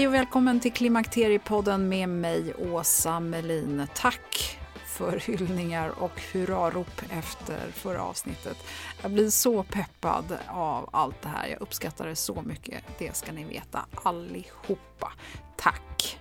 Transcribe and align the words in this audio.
Hej 0.00 0.06
och 0.06 0.14
välkommen 0.14 0.60
till 0.60 0.72
Klimakteriepodden 0.72 1.88
med 1.88 2.08
mig, 2.08 2.54
Åsa 2.54 3.20
Melin. 3.20 3.86
Tack 3.94 4.58
för 4.86 5.18
hyllningar 5.18 5.92
och 5.98 6.20
hurrarop 6.32 7.02
efter 7.10 7.70
förra 7.72 8.02
avsnittet. 8.02 8.56
Jag 9.02 9.10
blir 9.10 9.30
så 9.30 9.62
peppad 9.62 10.38
av 10.48 10.88
allt 10.92 11.22
det 11.22 11.28
här. 11.28 11.48
Jag 11.48 11.60
uppskattar 11.60 12.06
det 12.06 12.16
så 12.16 12.42
mycket. 12.42 12.84
Det 12.98 13.16
ska 13.16 13.32
ni 13.32 13.44
veta 13.44 13.86
allihopa. 14.04 15.12
Tack! 15.56 16.18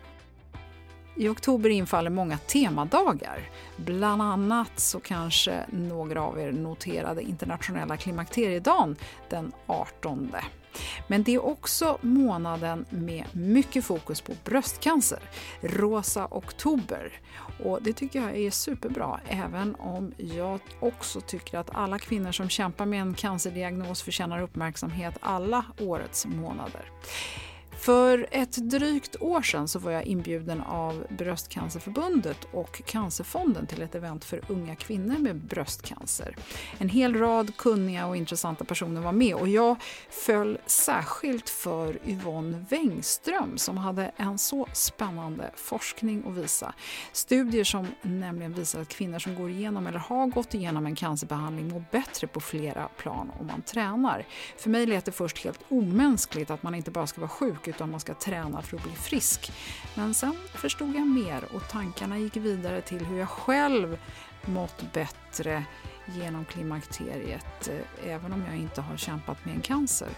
I 1.15 1.27
oktober 1.27 1.69
infaller 1.69 2.09
många 2.09 2.37
temadagar. 2.37 3.49
Bland 3.77 4.21
annat 4.21 4.79
så 4.79 4.99
kanske 4.99 5.65
några 5.69 6.21
av 6.21 6.39
er 6.39 6.51
noterade 6.51 7.21
internationella 7.21 7.97
klimakteriedagen 7.97 8.95
den 9.29 9.51
18. 9.67 10.31
Men 11.07 11.23
det 11.23 11.35
är 11.35 11.45
också 11.45 11.97
månaden 12.01 12.85
med 12.89 13.25
mycket 13.31 13.85
fokus 13.85 14.21
på 14.21 14.33
bröstcancer, 14.43 15.19
Rosa 15.61 16.27
oktober. 16.31 17.13
Och 17.63 17.81
det 17.81 17.93
tycker 17.93 18.21
jag 18.21 18.37
är 18.37 18.51
superbra, 18.51 19.19
även 19.27 19.75
om 19.75 20.13
jag 20.17 20.59
också 20.79 21.21
tycker 21.21 21.57
att 21.57 21.75
alla 21.75 21.99
kvinnor 21.99 22.31
som 22.31 22.49
kämpar 22.49 22.85
med 22.85 23.01
en 23.01 23.13
cancerdiagnos 23.13 24.01
förtjänar 24.01 24.41
uppmärksamhet 24.41 25.15
alla 25.19 25.65
årets 25.79 26.25
månader. 26.25 26.91
För 27.79 28.27
ett 28.31 28.69
drygt 28.69 29.15
år 29.21 29.41
sedan 29.41 29.67
så 29.67 29.79
var 29.79 29.91
jag 29.91 30.03
inbjuden 30.03 30.61
av 30.61 31.05
Bröstcancerförbundet 31.09 32.37
och 32.51 32.81
Cancerfonden 32.85 33.67
till 33.67 33.81
ett 33.81 33.95
event 33.95 34.25
för 34.25 34.41
unga 34.47 34.75
kvinnor 34.75 35.17
med 35.17 35.35
bröstcancer. 35.35 36.35
En 36.77 36.89
hel 36.89 37.15
rad 37.15 37.57
kunniga 37.57 38.07
och 38.07 38.17
intressanta 38.17 38.65
personer 38.65 39.01
var 39.01 39.11
med 39.11 39.35
och 39.35 39.47
jag 39.47 39.75
föll 40.09 40.57
särskilt 40.65 41.49
för 41.49 41.99
Yvonne 42.07 42.65
Wengström 42.69 43.57
som 43.57 43.77
hade 43.77 44.11
en 44.15 44.37
så 44.37 44.67
spännande 44.73 45.51
forskning 45.55 46.23
att 46.27 46.37
visa. 46.37 46.73
Studier 47.11 47.63
som 47.63 47.87
nämligen 48.01 48.53
visar 48.53 48.81
att 48.81 48.89
kvinnor 48.89 49.19
som 49.19 49.35
går 49.35 49.49
igenom 49.49 49.87
eller 49.87 49.99
har 49.99 50.27
gått 50.27 50.53
igenom 50.53 50.85
en 50.85 50.95
cancerbehandling 50.95 51.69
mår 51.69 51.83
bättre 51.91 52.27
på 52.27 52.39
flera 52.39 52.87
plan 52.87 53.31
om 53.39 53.47
man 53.47 53.61
tränar. 53.61 54.25
För 54.57 54.69
mig 54.69 54.85
lät 54.85 55.05
det 55.05 55.11
först 55.11 55.43
helt 55.43 55.59
omänskligt 55.69 56.49
att 56.49 56.63
man 56.63 56.75
inte 56.75 56.91
bara 56.91 57.07
ska 57.07 57.21
vara 57.21 57.29
sjuk 57.29 57.68
utan 57.69 57.91
man 57.91 57.99
ska 57.99 58.13
träna 58.13 58.61
för 58.61 58.77
att 58.77 58.83
bli 58.83 58.91
frisk. 58.91 59.51
Men 59.95 60.13
sen 60.13 60.35
förstod 60.53 60.95
jag 60.95 61.07
mer 61.07 61.43
och 61.53 61.69
tankarna 61.69 62.17
gick 62.17 62.37
vidare 62.37 62.81
till 62.81 63.05
hur 63.05 63.17
jag 63.17 63.29
själv 63.29 63.97
mått 64.45 64.93
bättre 64.93 65.65
genom 66.05 66.45
klimakteriet, 66.45 67.69
eh, 67.69 68.13
även 68.13 68.33
om 68.33 68.45
jag 68.45 68.57
inte 68.57 68.81
har 68.81 68.97
kämpat 68.97 69.45
med 69.45 69.55
en 69.55 69.61
cancer. 69.61 70.09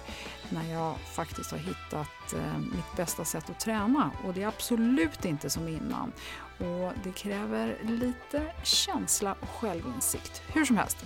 När 0.49 0.73
jag 0.73 0.99
faktiskt 0.99 1.51
har 1.51 1.57
hittat 1.57 2.33
eh, 2.33 2.57
mitt 2.57 2.95
bästa 2.97 3.25
sätt 3.25 3.49
att 3.49 3.59
träna 3.59 4.11
och 4.25 4.33
det 4.33 4.43
är 4.43 4.47
absolut 4.47 5.25
inte 5.25 5.49
som 5.49 5.67
innan. 5.67 6.11
Och 6.59 6.93
det 7.03 7.11
kräver 7.15 7.77
lite 7.83 8.53
känsla 8.63 9.35
och 9.41 9.49
självinsikt. 9.49 10.41
Hur 10.53 10.65
som 10.65 10.77
helst, 10.77 10.97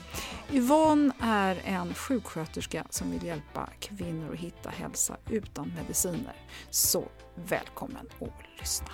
Yvonne 0.51 1.13
är 1.19 1.61
en 1.65 1.93
sjuksköterska 1.93 2.85
som 2.89 3.11
vill 3.11 3.23
hjälpa 3.23 3.69
kvinnor 3.79 4.33
att 4.33 4.39
hitta 4.39 4.69
hälsa 4.69 5.17
utan 5.29 5.73
mediciner. 5.75 6.35
Så 6.69 7.03
välkommen 7.35 8.09
att 8.19 8.59
lyssna! 8.59 8.91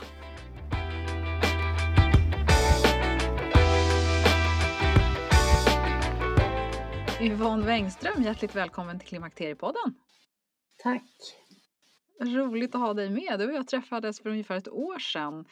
Yvonne 7.21 7.65
Wengström, 7.65 8.23
hjärtligt 8.23 8.55
välkommen 8.55 8.99
till 8.99 9.07
Klimakteriepodden. 9.07 9.95
Tack. 10.83 11.03
Roligt 12.21 12.75
att 12.75 12.81
ha 12.81 12.93
dig 12.93 13.09
med. 13.09 13.39
Du 13.39 13.47
och 13.47 13.53
jag 13.53 13.67
träffades 13.67 14.21
för 14.21 14.29
ungefär 14.29 14.55
ett 14.55 14.69
år 14.69 14.99
sedan 14.99 15.45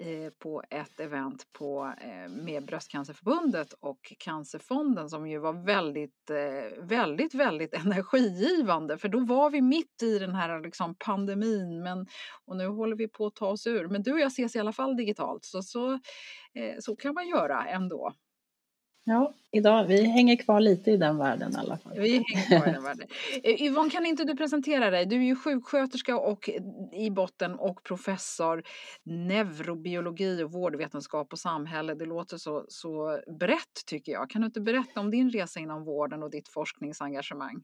Eh, 0.00 0.30
på 0.38 0.62
ett 0.70 1.00
event 1.00 1.46
på, 1.52 1.94
eh, 2.00 2.30
med 2.30 2.64
Bröstcancerförbundet 2.64 3.72
och 3.72 4.12
Cancerfonden 4.18 5.08
som 5.08 5.28
ju 5.28 5.38
var 5.38 5.52
väldigt, 5.52 6.30
eh, 6.30 6.84
väldigt, 6.84 7.34
väldigt 7.34 7.74
energigivande 7.84 8.98
för 8.98 9.08
då 9.08 9.20
var 9.20 9.50
vi 9.50 9.60
mitt 9.60 10.02
i 10.02 10.18
den 10.18 10.34
här 10.34 10.60
liksom, 10.60 10.94
pandemin 10.98 11.82
men, 11.82 12.06
och 12.44 12.56
nu 12.56 12.66
håller 12.66 12.96
vi 12.96 13.08
på 13.08 13.26
att 13.26 13.34
ta 13.34 13.46
oss 13.46 13.66
ur. 13.66 13.88
Men 13.88 14.02
du 14.02 14.12
och 14.12 14.20
jag 14.20 14.26
ses 14.26 14.56
i 14.56 14.58
alla 14.58 14.72
fall 14.72 14.96
digitalt 14.96 15.44
så, 15.44 15.62
så, 15.62 15.98
så 16.80 16.96
kan 16.96 17.14
man 17.14 17.28
göra 17.28 17.64
ändå. 17.66 18.12
Ja, 19.06 19.32
idag, 19.50 19.84
vi 19.84 20.02
hänger 20.02 20.36
kvar 20.36 20.60
lite 20.60 20.90
i 20.90 20.96
den 20.96 21.18
världen 21.18 21.52
i 21.52 21.56
alla 21.56 21.76
fall. 21.76 21.92
Vi 21.98 22.12
hänger 22.12 22.58
kvar 22.58 22.68
i 22.68 22.72
den 22.72 22.82
världen. 22.82 23.08
Eh, 23.42 23.62
Yvonne, 23.62 23.90
kan 23.90 24.06
inte 24.06 24.24
du 24.24 24.36
presentera 24.36 24.90
dig? 24.90 25.06
Du 25.06 25.16
är 25.16 25.20
ju 25.20 25.36
sjuksköterska 25.36 26.18
och 26.18 26.50
i 26.92 27.10
botten 27.10 27.54
och 27.54 27.82
professor 27.82 28.62
neurobiologi 29.04 30.42
och 30.42 30.52
vårdvetenskap 30.52 31.32
och 31.32 31.38
samhälle. 31.38 31.94
Det 31.94 32.06
låter 32.06 32.36
så, 32.36 32.64
så 32.68 33.20
brett 33.40 33.86
tycker 33.86 34.12
jag. 34.12 34.30
Kan 34.30 34.40
du 34.40 34.46
inte 34.46 34.60
berätta 34.60 35.00
om 35.00 35.10
din 35.10 35.30
resa 35.30 35.60
inom 35.60 35.84
vården 35.84 36.22
och 36.22 36.30
ditt 36.30 36.48
forskningsengagemang? 36.48 37.62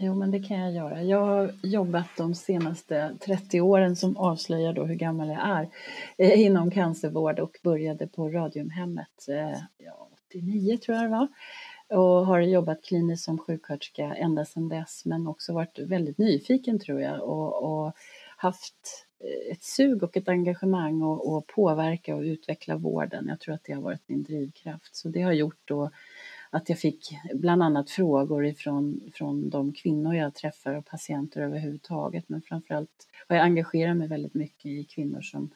Jo, 0.00 0.14
men 0.14 0.30
det 0.30 0.40
kan 0.40 0.58
jag 0.58 0.72
göra. 0.72 1.02
Jag 1.02 1.20
har 1.20 1.52
jobbat 1.62 2.08
de 2.16 2.34
senaste 2.34 3.16
30 3.20 3.60
åren 3.60 3.96
som 3.96 4.16
avslöjar 4.16 4.72
då 4.72 4.84
hur 4.84 4.94
gammal 4.94 5.28
jag 5.28 5.48
är 5.48 5.68
eh, 6.18 6.40
inom 6.40 6.70
cancervård 6.70 7.38
och 7.38 7.56
började 7.62 8.06
på 8.06 8.28
Radiumhemmet 8.28 9.28
eh, 9.28 9.60
ja, 9.78 10.07
89 10.28 10.76
tror 10.76 10.96
jag 10.96 11.04
det 11.04 11.10
var 11.10 11.28
och 11.90 12.26
har 12.26 12.40
jobbat 12.40 12.84
kliniskt 12.84 13.24
som 13.24 13.38
sjuksköterska 13.38 14.14
ända 14.14 14.44
sedan 14.44 14.68
dess 14.68 15.04
men 15.04 15.26
också 15.26 15.52
varit 15.52 15.78
väldigt 15.78 16.18
nyfiken 16.18 16.78
tror 16.78 17.00
jag 17.00 17.22
och, 17.22 17.62
och 17.62 17.92
haft 18.36 19.06
eh, 19.24 19.52
ett 19.52 19.62
sug 19.62 20.02
och 20.02 20.16
ett 20.16 20.28
engagemang 20.28 21.02
och, 21.02 21.32
och, 21.32 21.46
påverka 21.46 22.16
och 22.16 22.22
utveckla 22.22 22.76
vården. 22.76 23.26
Jag 23.28 23.40
tror 23.40 23.54
att 23.54 23.64
det 23.64 23.72
har 23.72 23.82
varit 23.82 24.02
min 24.06 24.22
drivkraft. 24.22 24.96
Så 24.96 25.08
det 25.08 25.22
har 25.22 25.32
gjort 25.32 25.60
då 25.64 25.90
att 26.50 26.68
jag 26.68 26.78
fick 26.78 27.10
bland 27.34 27.62
annat 27.62 27.90
frågor 27.90 28.46
ifrån 28.46 29.10
från 29.14 29.50
de 29.50 29.72
kvinnor 29.72 30.14
jag 30.14 30.34
träffar 30.34 30.74
och 30.74 30.86
patienter 30.86 31.40
överhuvudtaget. 31.40 32.28
Men 32.28 32.42
framförallt 32.42 33.08
har 33.28 33.36
jag 33.36 33.44
engagerat 33.44 33.96
mig 33.96 34.08
väldigt 34.08 34.34
mycket 34.34 34.66
i 34.66 34.84
kvinnor 34.84 35.20
som 35.20 35.50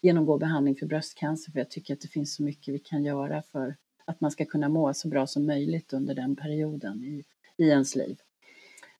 genomgår 0.00 0.38
behandling 0.38 0.76
för 0.76 0.86
bröstcancer 0.86 1.52
för 1.52 1.58
jag 1.58 1.70
tycker 1.70 1.94
att 1.94 2.00
det 2.00 2.08
finns 2.08 2.34
så 2.34 2.42
mycket 2.42 2.74
vi 2.74 2.78
kan 2.78 3.04
göra 3.04 3.42
för 3.42 3.76
att 4.06 4.20
man 4.20 4.30
ska 4.30 4.44
kunna 4.44 4.68
må 4.68 4.94
så 4.94 5.08
bra 5.08 5.26
som 5.26 5.46
möjligt 5.46 5.92
under 5.92 6.14
den 6.14 6.36
perioden 6.36 7.04
i, 7.04 7.24
i 7.56 7.68
ens 7.68 7.96
liv. 7.96 8.18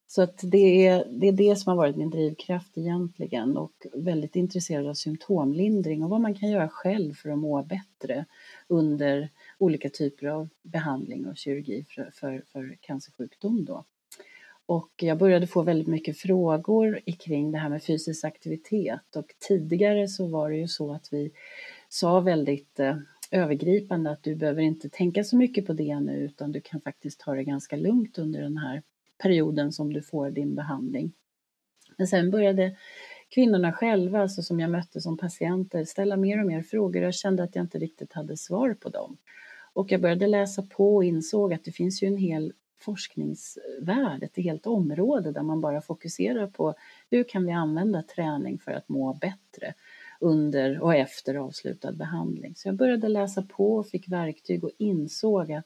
Så 0.09 0.21
att 0.21 0.39
det, 0.43 0.87
är, 0.87 1.05
det 1.11 1.27
är 1.27 1.31
det 1.31 1.55
som 1.55 1.69
har 1.69 1.77
varit 1.77 1.95
min 1.95 2.09
drivkraft 2.09 2.77
egentligen 2.77 3.57
och 3.57 3.87
väldigt 3.93 4.35
intresserad 4.35 4.87
av 4.87 4.93
symptomlindring 4.93 6.03
och 6.03 6.09
vad 6.09 6.21
man 6.21 6.35
kan 6.35 6.49
göra 6.49 6.69
själv 6.69 7.13
för 7.13 7.29
att 7.29 7.39
må 7.39 7.63
bättre 7.63 8.25
under 8.67 9.29
olika 9.57 9.89
typer 9.89 10.27
av 10.27 10.49
behandling 10.61 11.27
och 11.27 11.37
kirurgi 11.37 11.85
för, 11.89 12.11
för, 12.13 12.43
för 12.51 12.77
cancersjukdom. 12.81 13.65
Då. 13.65 13.83
Och 14.65 14.91
jag 14.95 15.17
började 15.17 15.47
få 15.47 15.61
väldigt 15.61 15.87
mycket 15.87 16.17
frågor 16.17 16.99
kring 17.19 17.51
det 17.51 17.57
här 17.57 17.69
med 17.69 17.83
fysisk 17.83 18.25
aktivitet 18.25 19.15
och 19.15 19.33
tidigare 19.47 20.07
så 20.07 20.27
var 20.27 20.49
det 20.49 20.57
ju 20.57 20.67
så 20.67 20.93
att 20.93 21.13
vi 21.13 21.31
sa 21.89 22.19
väldigt 22.19 22.79
eh, 22.79 22.97
övergripande 23.31 24.11
att 24.11 24.23
du 24.23 24.35
behöver 24.35 24.61
inte 24.61 24.89
tänka 24.89 25.23
så 25.23 25.37
mycket 25.37 25.65
på 25.65 25.73
det 25.73 25.99
nu 25.99 26.17
utan 26.17 26.51
du 26.51 26.61
kan 26.61 26.81
faktiskt 26.81 27.19
ta 27.19 27.35
det 27.35 27.43
ganska 27.43 27.75
lugnt 27.75 28.17
under 28.17 28.41
den 28.41 28.57
här 28.57 28.83
perioden 29.17 29.71
som 29.71 29.93
du 29.93 30.01
får 30.01 30.29
din 30.31 30.55
behandling. 30.55 31.13
Men 31.97 32.07
sen 32.07 32.31
började 32.31 32.75
kvinnorna 33.29 33.73
själva, 33.73 34.21
alltså 34.21 34.41
som 34.41 34.59
jag 34.59 34.71
mötte 34.71 35.01
som 35.01 35.17
patienter, 35.17 35.85
ställa 35.85 36.17
mer 36.17 36.39
och 36.39 36.47
mer 36.47 36.61
frågor. 36.61 37.03
Jag 37.03 37.13
kände 37.13 37.43
att 37.43 37.55
jag 37.55 37.63
inte 37.63 37.79
riktigt 37.79 38.13
hade 38.13 38.37
svar 38.37 38.73
på 38.73 38.89
dem. 38.89 39.17
Och 39.73 39.91
jag 39.91 40.01
började 40.01 40.27
läsa 40.27 40.61
på 40.61 40.95
och 40.95 41.03
insåg 41.03 41.53
att 41.53 41.63
det 41.63 41.71
finns 41.71 42.03
ju 42.03 42.07
en 42.07 42.17
hel 42.17 42.53
forskningsvärld, 42.79 44.23
ett 44.23 44.37
helt 44.37 44.67
område 44.67 45.31
där 45.31 45.43
man 45.43 45.61
bara 45.61 45.81
fokuserar 45.81 46.47
på 46.47 46.73
hur 47.09 47.23
kan 47.23 47.45
vi 47.45 47.51
använda 47.51 48.03
träning 48.03 48.59
för 48.59 48.71
att 48.71 48.89
må 48.89 49.13
bättre 49.13 49.73
under 50.19 50.81
och 50.81 50.95
efter 50.95 51.35
avslutad 51.35 51.91
behandling. 51.91 52.55
Så 52.55 52.67
jag 52.67 52.75
började 52.75 53.07
läsa 53.07 53.41
på 53.41 53.75
och 53.75 53.87
fick 53.87 54.09
verktyg 54.09 54.63
och 54.63 54.71
insåg 54.77 55.51
att 55.51 55.65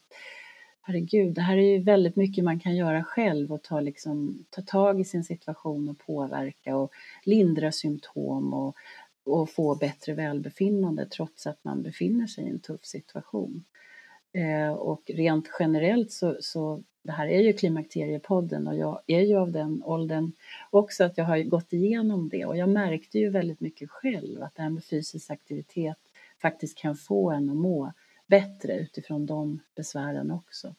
herregud, 0.82 1.34
det 1.34 1.40
här 1.40 1.56
är 1.56 1.76
ju 1.76 1.82
väldigt 1.82 2.16
mycket 2.16 2.44
man 2.44 2.60
kan 2.60 2.76
göra 2.76 3.04
själv 3.04 3.52
och 3.52 3.62
ta, 3.62 3.80
liksom, 3.80 4.44
ta 4.50 4.62
tag 4.62 5.00
i 5.00 5.04
sin 5.04 5.24
situation 5.24 5.88
och 5.88 5.98
påverka 5.98 6.76
och 6.76 6.92
lindra 7.24 7.72
symptom 7.72 8.54
och, 8.54 8.76
och 9.24 9.50
få 9.50 9.74
bättre 9.74 10.14
välbefinnande 10.14 11.06
trots 11.06 11.46
att 11.46 11.64
man 11.64 11.82
befinner 11.82 12.26
sig 12.26 12.44
i 12.44 12.48
en 12.48 12.60
tuff 12.60 12.84
situation. 12.84 13.64
Eh, 14.32 14.72
och 14.72 15.02
rent 15.06 15.50
generellt 15.58 16.12
så, 16.12 16.36
så, 16.40 16.82
det 17.02 17.12
här 17.12 17.26
är 17.26 17.40
ju 17.40 17.52
Klimakteriepodden 17.52 18.68
och 18.68 18.76
jag 18.76 19.00
är 19.06 19.20
ju 19.20 19.36
av 19.36 19.52
den 19.52 19.82
åldern 19.84 20.32
också 20.70 21.04
att 21.04 21.18
jag 21.18 21.24
har 21.24 21.38
gått 21.38 21.72
igenom 21.72 22.28
det 22.28 22.44
och 22.44 22.56
jag 22.56 22.68
märkte 22.68 23.18
ju 23.18 23.30
väldigt 23.30 23.60
mycket 23.60 23.90
själv 23.90 24.42
att 24.42 24.54
det 24.54 24.62
här 24.62 24.70
med 24.70 24.84
fysisk 24.84 25.30
aktivitet 25.30 25.98
faktiskt 26.42 26.78
kan 26.78 26.96
få 26.96 27.30
en 27.30 27.50
att 27.50 27.56
må 27.56 27.92
bättre 28.26 28.78
utifrån 28.78 29.26
de 29.26 29.60
besvären 29.76 30.30
också. 30.30 30.74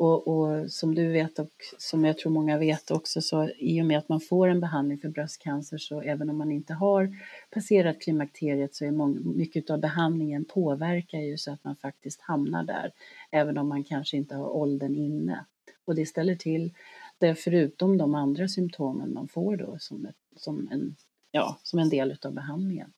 Och, 0.00 0.28
och, 0.28 0.70
som 0.70 0.94
du 0.94 1.08
vet 1.08 1.38
och 1.38 1.50
som 1.78 2.04
jag 2.04 2.18
tror 2.18 2.32
många 2.32 2.58
vet 2.58 2.90
också 2.90 3.22
så 3.22 3.48
i 3.58 3.82
och 3.82 3.86
med 3.86 3.98
att 3.98 4.08
man 4.08 4.20
får 4.20 4.48
en 4.48 4.60
behandling 4.60 4.98
för 4.98 5.08
bröstcancer 5.08 5.78
så 5.78 6.00
även 6.00 6.30
om 6.30 6.38
man 6.38 6.52
inte 6.52 6.74
har 6.74 7.16
passerat 7.50 8.00
klimakteriet 8.00 8.74
så 8.74 8.84
är 8.84 8.90
många, 8.90 9.20
mycket 9.20 9.70
av 9.70 9.80
behandlingen 9.80 10.44
påverkar 10.44 11.18
ju 11.18 11.38
så 11.38 11.52
att 11.52 11.64
man 11.64 11.76
faktiskt 11.76 12.20
hamnar 12.20 12.64
där 12.64 12.92
även 13.30 13.58
om 13.58 13.68
man 13.68 13.84
kanske 13.84 14.16
inte 14.16 14.34
har 14.34 14.48
åldern 14.48 14.94
inne. 14.94 15.44
Och 15.84 15.94
det 15.94 16.06
ställer 16.06 16.36
till 16.36 16.74
det 17.18 17.34
förutom 17.34 17.98
de 17.98 18.14
andra 18.14 18.48
symptomen 18.48 19.12
man 19.12 19.28
får 19.28 19.56
då 19.56 19.76
som, 19.78 20.06
ett, 20.06 20.16
som, 20.36 20.68
en, 20.70 20.96
ja, 21.30 21.58
som 21.62 21.78
en 21.78 21.88
del 21.88 22.16
av 22.22 22.34
behandlingen. 22.34 22.92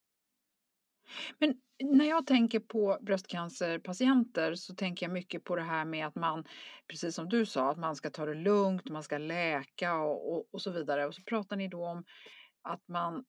Men 1.39 1.53
när 1.83 2.05
jag 2.05 2.27
tänker 2.27 2.59
på 2.59 2.97
bröstcancerpatienter 3.01 4.55
så 4.55 4.75
tänker 4.75 5.05
jag 5.05 5.13
mycket 5.13 5.43
på 5.43 5.55
det 5.55 5.63
här 5.63 5.85
med 5.85 6.07
att 6.07 6.15
man, 6.15 6.43
precis 6.87 7.15
som 7.15 7.29
du 7.29 7.45
sa, 7.45 7.71
att 7.71 7.77
man 7.77 7.95
ska 7.95 8.09
ta 8.09 8.25
det 8.25 8.33
lugnt, 8.33 8.89
man 8.89 9.03
ska 9.03 9.17
läka 9.17 9.95
och, 9.95 10.33
och, 10.33 10.45
och 10.51 10.61
så 10.61 10.71
vidare. 10.71 11.07
Och 11.07 11.15
så 11.15 11.21
pratar 11.23 11.55
ni 11.55 11.67
då 11.67 11.85
om 11.85 12.03
att 12.61 12.87
man 12.87 13.23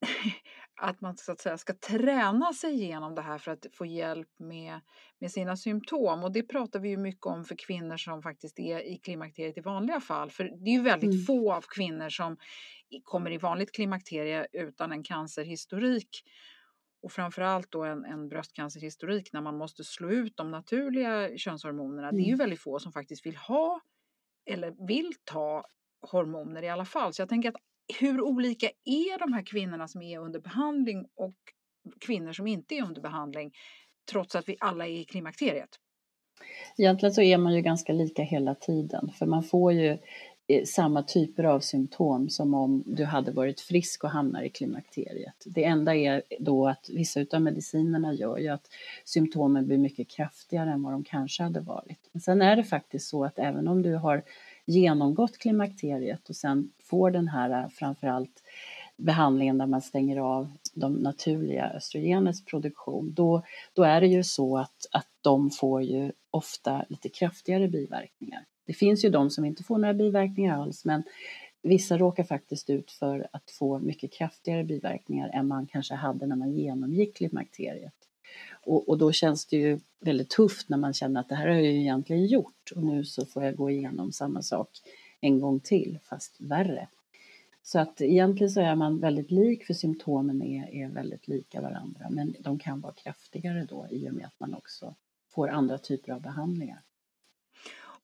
att 0.80 1.00
man 1.00 1.16
så 1.16 1.32
att 1.32 1.40
säga 1.40 1.58
ska 1.58 1.72
träna 1.74 2.52
sig 2.52 2.72
igenom 2.72 3.14
det 3.14 3.22
här 3.22 3.38
för 3.38 3.50
att 3.50 3.66
få 3.72 3.86
hjälp 3.86 4.28
med, 4.38 4.80
med 5.20 5.30
sina 5.30 5.56
symptom. 5.56 6.24
Och 6.24 6.32
det 6.32 6.42
pratar 6.42 6.80
vi 6.80 6.88
ju 6.88 6.96
mycket 6.96 7.26
om 7.26 7.44
för 7.44 7.56
kvinnor 7.58 7.96
som 7.96 8.22
faktiskt 8.22 8.58
är 8.58 8.80
i 8.80 8.98
klimakteriet 8.98 9.58
i 9.58 9.60
vanliga 9.60 10.00
fall. 10.00 10.30
För 10.30 10.44
det 10.44 10.70
är 10.70 10.74
ju 10.74 10.82
väldigt 10.82 11.12
mm. 11.12 11.24
få 11.24 11.52
av 11.52 11.64
kvinnor 11.68 12.08
som 12.08 12.36
kommer 13.04 13.32
i 13.32 13.38
vanligt 13.38 13.74
klimakterie 13.74 14.46
utan 14.52 14.92
en 14.92 15.02
cancerhistorik 15.02 16.22
och 17.02 17.12
framförallt 17.12 17.72
då 17.72 17.84
en, 17.84 18.04
en 18.04 18.28
bröstcancerhistorik 18.28 19.32
när 19.32 19.40
man 19.40 19.56
måste 19.56 19.84
slå 19.84 20.10
ut 20.10 20.36
de 20.36 20.50
naturliga 20.50 21.38
könshormonerna. 21.38 22.08
Mm. 22.08 22.16
Det 22.16 22.22
är 22.22 22.26
ju 22.26 22.32
mm. 22.32 22.38
väldigt 22.38 22.60
få 22.60 22.78
som 22.78 22.92
faktiskt 22.92 23.26
vill 23.26 23.36
ha 23.36 23.80
eller 24.50 24.86
vill 24.86 25.12
ta 25.24 25.64
hormoner 26.00 26.62
i 26.62 26.68
alla 26.68 26.84
fall. 26.84 27.14
Så 27.14 27.22
jag 27.22 27.28
tänker 27.28 27.48
att 27.48 27.56
hur 28.00 28.20
olika 28.20 28.66
är 28.84 29.18
de 29.18 29.32
här 29.32 29.46
kvinnorna 29.46 29.88
som 29.88 30.02
är 30.02 30.18
under 30.18 30.40
behandling 30.40 31.06
och 31.14 31.36
kvinnor 32.00 32.32
som 32.32 32.46
inte 32.46 32.74
är 32.74 32.82
under 32.82 33.00
behandling 33.00 33.52
trots 34.10 34.36
att 34.36 34.48
vi 34.48 34.56
alla 34.60 34.86
är 34.86 34.92
i 34.92 35.04
klimakteriet? 35.04 35.68
Egentligen 36.78 37.12
så 37.12 37.22
är 37.22 37.38
man 37.38 37.54
ju 37.54 37.60
ganska 37.62 37.92
lika 37.92 38.22
hela 38.22 38.54
tiden 38.54 39.10
för 39.18 39.26
man 39.26 39.42
får 39.42 39.72
ju 39.72 39.98
samma 40.64 41.02
typer 41.02 41.44
av 41.44 41.60
symptom 41.60 42.28
som 42.28 42.54
om 42.54 42.82
du 42.86 43.04
hade 43.04 43.32
varit 43.32 43.60
frisk 43.60 44.04
och 44.04 44.10
hamnar 44.10 44.42
i 44.42 44.48
klimakteriet. 44.48 45.44
Det 45.46 45.64
enda 45.64 45.94
är 45.94 46.22
då 46.40 46.68
att 46.68 46.90
vissa 46.92 47.24
av 47.32 47.42
medicinerna 47.42 48.14
gör 48.14 48.38
ju 48.38 48.48
att 48.48 48.68
symptomen 49.04 49.66
blir 49.66 49.78
mycket 49.78 50.08
kraftigare 50.08 50.70
än 50.70 50.82
vad 50.82 50.92
de 50.92 51.04
kanske 51.04 51.42
hade 51.42 51.60
varit. 51.60 52.08
Men 52.12 52.20
sen 52.20 52.42
är 52.42 52.56
det 52.56 52.64
faktiskt 52.64 53.08
så 53.08 53.24
att 53.24 53.38
även 53.38 53.68
om 53.68 53.82
du 53.82 53.94
har 53.94 54.22
genomgått 54.64 55.38
klimakteriet 55.38 56.28
och 56.28 56.36
sen 56.36 56.72
får 56.82 57.10
den 57.10 57.28
här 57.28 57.50
äh, 57.50 57.68
framförallt 57.68 58.42
behandlingen 58.96 59.58
där 59.58 59.66
man 59.66 59.82
stänger 59.82 60.16
av 60.16 60.52
de 60.74 60.94
naturliga 60.94 61.70
östrogenets 61.70 62.44
produktion, 62.44 63.12
då, 63.14 63.42
då 63.72 63.82
är 63.82 64.00
det 64.00 64.06
ju 64.06 64.24
så 64.24 64.58
att, 64.58 64.86
att 64.90 65.08
de 65.20 65.50
får 65.50 65.82
ju 65.82 66.12
ofta 66.30 66.84
lite 66.88 67.08
kraftigare 67.08 67.68
biverkningar. 67.68 68.44
Det 68.68 68.74
finns 68.74 69.04
ju 69.04 69.10
de 69.10 69.30
som 69.30 69.44
inte 69.44 69.64
får 69.64 69.78
några 69.78 69.94
biverkningar 69.94 70.62
alls 70.62 70.84
men 70.84 71.02
vissa 71.62 71.98
råkar 71.98 72.24
faktiskt 72.24 72.70
ut 72.70 72.90
för 72.90 73.28
att 73.32 73.50
få 73.50 73.78
mycket 73.78 74.12
kraftigare 74.12 74.64
biverkningar 74.64 75.30
än 75.34 75.46
man 75.46 75.66
kanske 75.66 75.94
hade 75.94 76.26
när 76.26 76.36
man 76.36 76.52
genomgick 76.52 77.16
klimakteriet. 77.16 77.94
Och, 78.50 78.88
och, 78.88 78.98
då 78.98 79.12
känns 79.12 79.46
det 79.46 79.56
ju 79.56 79.80
väldigt 80.00 80.30
tufft 80.30 80.68
när 80.68 80.76
man 80.76 80.94
känner 80.94 81.20
att 81.20 81.28
det 81.28 81.34
här 81.34 81.46
har 81.46 81.54
jag 81.54 81.64
ju 81.64 81.80
egentligen 81.80 82.26
gjort 82.26 82.72
och 82.76 82.82
nu 82.82 83.04
så 83.04 83.26
får 83.26 83.44
jag 83.44 83.56
gå 83.56 83.70
igenom 83.70 84.12
samma 84.12 84.42
sak 84.42 84.68
en 85.20 85.40
gång 85.40 85.60
till 85.60 85.98
fast 86.02 86.40
värre. 86.40 86.88
Så 87.62 87.78
att 87.78 88.00
egentligen 88.00 88.50
så 88.50 88.60
är 88.60 88.74
man 88.74 89.00
väldigt 89.00 89.30
lik 89.30 89.64
för 89.64 89.74
symptomen 89.74 90.42
är, 90.42 90.74
är 90.74 90.88
väldigt 90.88 91.28
lika 91.28 91.60
varandra 91.60 92.06
men 92.10 92.34
de 92.40 92.58
kan 92.58 92.80
vara 92.80 92.92
kraftigare 92.92 93.66
då 93.70 93.86
i 93.90 94.10
och 94.10 94.14
med 94.14 94.26
att 94.26 94.40
man 94.40 94.54
också 94.54 94.94
får 95.28 95.48
andra 95.48 95.78
typer 95.78 96.12
av 96.12 96.20
behandlingar. 96.20 96.82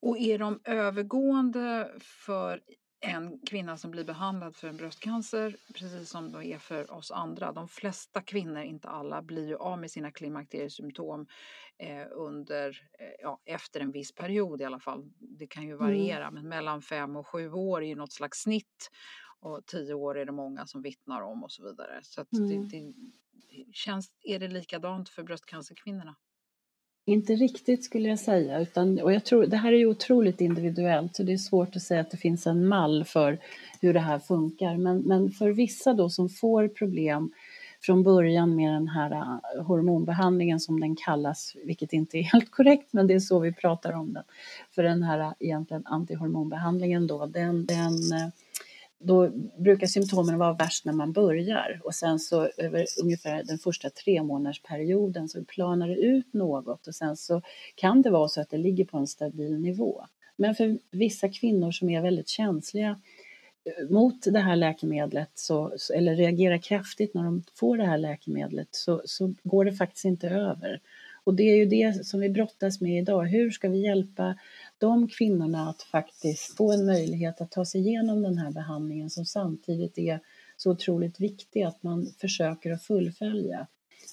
Och 0.05 0.19
är 0.19 0.39
de 0.39 0.61
övergående 0.65 1.91
för 2.01 2.61
en 3.01 3.39
kvinna 3.47 3.77
som 3.77 3.91
blir 3.91 4.05
behandlad 4.05 4.57
för 4.57 4.69
en 4.69 4.77
bröstcancer, 4.77 5.57
precis 5.75 6.11
som 6.11 6.33
de 6.33 6.43
är 6.43 6.59
för 6.59 6.93
oss 6.93 7.11
andra. 7.11 7.53
De 7.53 7.69
flesta 7.69 8.23
kvinnor, 8.23 8.63
inte 8.63 8.89
alla, 8.89 9.23
blir 9.23 9.49
ju 9.49 9.57
av 9.57 9.79
med 9.79 9.91
sina 9.91 10.13
klimakteriesymptom 10.13 11.27
eh, 11.79 12.07
under, 12.11 12.69
eh, 12.99 13.07
ja, 13.23 13.41
efter 13.45 13.81
en 13.81 13.93
viss 13.93 14.15
period 14.15 14.61
i 14.61 14.65
alla 14.65 14.81
fall. 14.81 15.05
Det 15.19 15.47
kan 15.47 15.63
ju 15.63 15.73
mm. 15.73 15.87
variera, 15.87 16.27
mm. 16.27 16.35
men 16.35 16.49
mellan 16.49 16.83
fem 16.83 17.17
och 17.17 17.29
sju 17.29 17.53
år 17.53 17.83
är 17.83 17.89
ju 17.89 17.97
något 17.97 18.13
slags 18.13 18.43
snitt. 18.43 18.91
Och 19.41 19.67
tio 19.67 19.95
år 19.95 20.19
är 20.19 20.27
det 20.27 20.33
många 20.33 20.67
som 20.67 20.83
vittnar 20.83 21.23
om 21.23 21.45
och 21.45 21.53
så 21.53 21.65
vidare. 21.65 22.01
Så 22.03 22.25
mm. 22.37 22.49
det, 22.49 22.79
det, 22.79 22.95
känns, 23.73 24.13
är 24.23 24.39
det 24.39 24.49
likadant 24.49 25.09
för 25.09 25.23
bröstcancerkvinnorna? 25.23 26.17
Inte 27.07 27.35
riktigt 27.35 27.85
skulle 27.85 28.09
jag 28.09 28.19
säga, 28.19 28.61
utan, 28.61 29.01
och 29.01 29.13
jag 29.13 29.25
tror 29.25 29.47
det 29.47 29.57
här 29.57 29.73
är 29.73 29.77
ju 29.77 29.87
otroligt 29.87 30.41
individuellt 30.41 31.17
så 31.17 31.23
det 31.23 31.33
är 31.33 31.37
svårt 31.39 31.77
att 31.77 31.83
säga 31.83 32.01
att 32.01 32.11
det 32.11 32.17
finns 32.17 32.47
en 32.47 32.67
mall 32.69 33.05
för 33.05 33.39
hur 33.81 33.95
det 33.95 34.01
här 34.01 34.19
funkar. 34.19 34.77
Men, 34.77 34.99
men 34.99 35.31
för 35.31 35.51
vissa 35.51 35.95
då 35.95 36.11
som 36.11 36.29
får 36.29 36.69
problem 36.69 37.33
från 37.81 38.03
början 38.03 38.57
med 38.57 38.73
den 38.73 38.89
här 38.89 39.11
eh, 39.11 39.65
hormonbehandlingen 39.65 40.61
som 40.61 40.81
den 40.81 40.97
kallas, 40.97 41.57
vilket 41.65 41.93
inte 41.93 42.19
är 42.19 42.23
helt 42.33 42.51
korrekt, 42.51 42.93
men 42.93 43.07
det 43.07 43.15
är 43.15 43.21
så 43.21 43.39
vi 43.39 43.53
pratar 43.53 43.93
om 43.93 44.13
den. 44.13 44.25
För 44.71 44.83
den 44.83 45.03
här 45.03 45.19
eh, 45.19 45.33
egentligen 45.41 45.87
antihormonbehandlingen 45.87 47.07
då, 47.07 47.27
den, 47.27 47.67
den 47.67 48.13
eh, 48.13 48.29
då 49.05 49.31
brukar 49.59 49.87
symptomen 49.87 50.39
vara 50.39 50.53
värst 50.53 50.85
när 50.85 50.93
man 50.93 51.13
börjar 51.13 51.81
och 51.85 51.95
sen 51.95 52.19
så 52.19 52.49
över 52.57 52.87
ungefär 53.03 53.45
den 53.45 53.59
första 53.59 53.91
tre 53.91 54.23
månadersperioden 54.23 55.29
så 55.29 55.45
planar 55.45 55.89
det 55.89 55.95
ut 55.95 56.35
något 56.35 56.87
och 56.87 56.95
sen 56.95 57.17
så 57.17 57.43
kan 57.75 58.03
det 58.03 58.11
vara 58.11 58.29
så 58.29 58.41
att 58.41 58.51
det 58.51 58.59
ligger 58.59 58.85
på 58.85 58.99
en 58.99 59.07
stabil 59.07 59.61
nivå. 59.61 60.05
Men 60.37 60.55
för 60.55 60.79
vissa 60.91 61.29
kvinnor 61.29 61.71
som 61.71 61.91
är 61.91 62.03
väldigt 62.03 62.29
känsliga 62.29 63.01
eh, 63.65 63.91
mot 63.91 64.23
det 64.23 64.41
här 64.41 64.57
läkemedlet 64.57 65.31
så, 65.35 65.73
eller 65.95 66.17
reagerar 66.17 66.59
kraftigt 66.59 67.15
när 67.15 67.25
de 67.25 67.43
får 67.55 67.77
det 67.77 67.87
här 67.87 67.99
läkemedlet 67.99 68.69
så, 68.71 69.03
så 69.05 69.35
går 69.43 69.65
det 69.65 69.73
faktiskt 69.73 70.05
inte 70.05 70.29
över. 70.29 70.81
Och 71.25 71.35
det 71.35 71.43
är 71.43 71.57
ju 71.57 71.67
det 71.67 72.07
som 72.07 72.21
vi 72.21 72.29
brottas 72.29 72.81
med 72.81 72.99
idag. 72.99 73.25
Hur 73.25 73.51
ska 73.51 73.69
vi 73.69 73.85
hjälpa 73.85 74.39
de 74.79 75.09
kvinnorna 75.09 75.69
att 75.69 75.83
faktiskt 75.83 76.57
få 76.57 76.73
en 76.73 76.87
möjlighet 76.87 77.41
att 77.41 77.51
ta 77.51 77.65
sig 77.65 77.81
igenom 77.81 78.23
den 78.23 78.39
här 78.39 78.51
behandlingen 78.51 79.11
som 79.11 79.25
samtidigt 79.25 79.99
är 79.99 80.21
så 80.57 80.71
otroligt 80.71 81.21
viktig 81.21 81.63
att 81.63 81.83
man 81.83 82.07
försöker 82.21 82.73
att 82.73 82.83
fullfölja. 82.83 83.67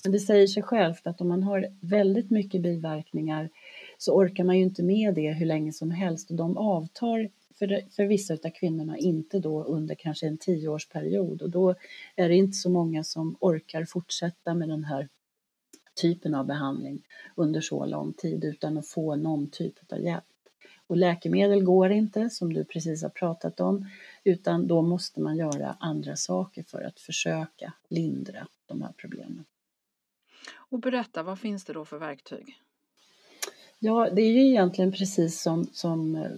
Men 0.04 0.12
det 0.12 0.20
säger 0.20 0.48
sig 0.48 0.64
självt 0.64 1.08
att 1.08 1.22
om 1.22 1.28
man 1.28 1.44
har 1.44 1.68
väldigt 1.82 2.32
mycket 2.32 2.62
biverkningar 2.62 3.50
så 3.98 4.14
orkar 4.16 4.44
man 4.44 4.58
ju 4.58 4.64
inte 4.64 4.84
med 4.84 5.16
det 5.16 5.32
hur 5.32 5.46
länge 5.46 5.74
som 5.74 5.92
helst 5.92 6.30
och 6.30 6.36
de 6.36 6.58
avtar 6.58 7.30
för, 7.60 7.92
för 7.96 8.06
vissa 8.06 8.34
av 8.34 8.50
kvinnorna 8.50 8.98
inte 8.98 9.40
då 9.40 9.64
under 9.64 9.96
kanske 9.96 10.28
en 10.28 10.38
tioårsperiod 10.38 11.42
och 11.42 11.50
då 11.50 11.76
är 12.16 12.30
det 12.30 12.36
inte 12.36 12.58
så 12.58 12.70
många 12.70 13.04
som 13.04 13.36
orkar 13.40 13.86
fortsätta 13.86 14.54
med 14.54 14.70
den 14.70 14.84
här 14.84 15.10
typen 16.02 16.36
av 16.36 16.46
behandling 16.46 17.04
under 17.36 17.62
så 17.62 17.86
lång 17.86 18.14
tid 18.14 18.44
utan 18.44 18.78
att 18.78 18.88
få 18.88 19.16
någon 19.16 19.50
typ 19.50 19.94
av 19.94 20.00
hjälp. 20.00 20.24
Och 20.92 20.98
läkemedel 20.98 21.64
går 21.64 21.92
inte, 21.92 22.30
som 22.30 22.54
du 22.54 22.64
precis 22.64 23.04
har 23.04 23.10
pratat 23.10 23.60
om, 23.60 23.90
utan 24.24 24.68
då 24.68 24.82
måste 24.82 25.22
man 25.22 25.38
göra 25.38 25.76
andra 25.80 26.16
saker 26.16 26.64
för 26.64 26.82
att 26.82 27.00
försöka 27.00 27.74
lindra 27.90 28.48
de 28.66 28.82
här 28.82 28.94
problemen. 28.98 29.46
Och 30.56 30.80
berätta, 30.80 31.24
vad 31.24 31.40
finns 31.40 31.66
det 31.66 31.74
då 31.74 31.86
för 31.86 31.98
verktyg? 31.98 32.62
Ja, 33.80 34.10
det 34.12 34.22
är 34.22 34.32
ju 34.32 34.48
egentligen 34.48 34.92
precis 34.92 35.42
som, 35.42 35.68
som 35.74 36.16
eh, 36.16 36.32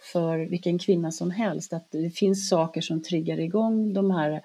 för 0.00 0.38
vilken 0.38 0.78
kvinna 0.78 1.12
som 1.12 1.30
helst, 1.30 1.72
att 1.72 1.90
det 1.90 2.10
finns 2.10 2.48
saker 2.48 2.80
som 2.80 3.02
triggar 3.02 3.40
igång 3.40 3.92
de 3.92 4.10
här 4.10 4.42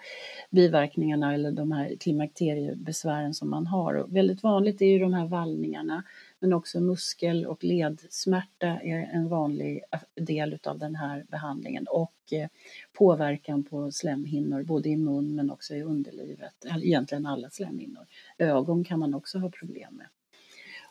biverkningarna 0.49 1.33
eller 1.33 1.51
de 1.51 1.71
här 1.71 1.95
klimakteriebesvären 1.99 3.33
som 3.33 3.49
man 3.49 3.67
har. 3.67 3.93
Och 3.93 4.15
väldigt 4.15 4.43
vanligt 4.43 4.81
är 4.81 4.85
ju 4.85 4.99
de 4.99 5.13
här 5.13 5.27
vallningarna, 5.27 6.03
men 6.41 6.53
också 6.53 6.79
muskel 6.79 7.45
och 7.45 7.63
ledsmärta 7.63 8.67
är 8.67 9.09
en 9.13 9.29
vanlig 9.29 9.83
eh, 9.91 10.23
del 10.23 10.59
av 10.63 10.79
den 10.79 10.95
här 10.95 11.25
behandlingen 11.29 11.87
och 11.87 12.13
eh, 12.31 12.47
påverkan 12.93 13.63
på 13.63 13.91
slemhinnor, 13.91 14.63
både 14.63 14.89
i 14.89 14.97
mun 14.97 15.35
men 15.35 15.51
också 15.51 15.75
i 15.75 15.83
underlivet, 15.83 16.65
egentligen 16.81 17.25
alla 17.25 17.49
slemhinnor. 17.49 18.05
Ögon 18.37 18.83
kan 18.83 18.99
man 18.99 19.13
också 19.13 19.39
ha 19.39 19.49
problem 19.49 19.95
med. 19.95 20.07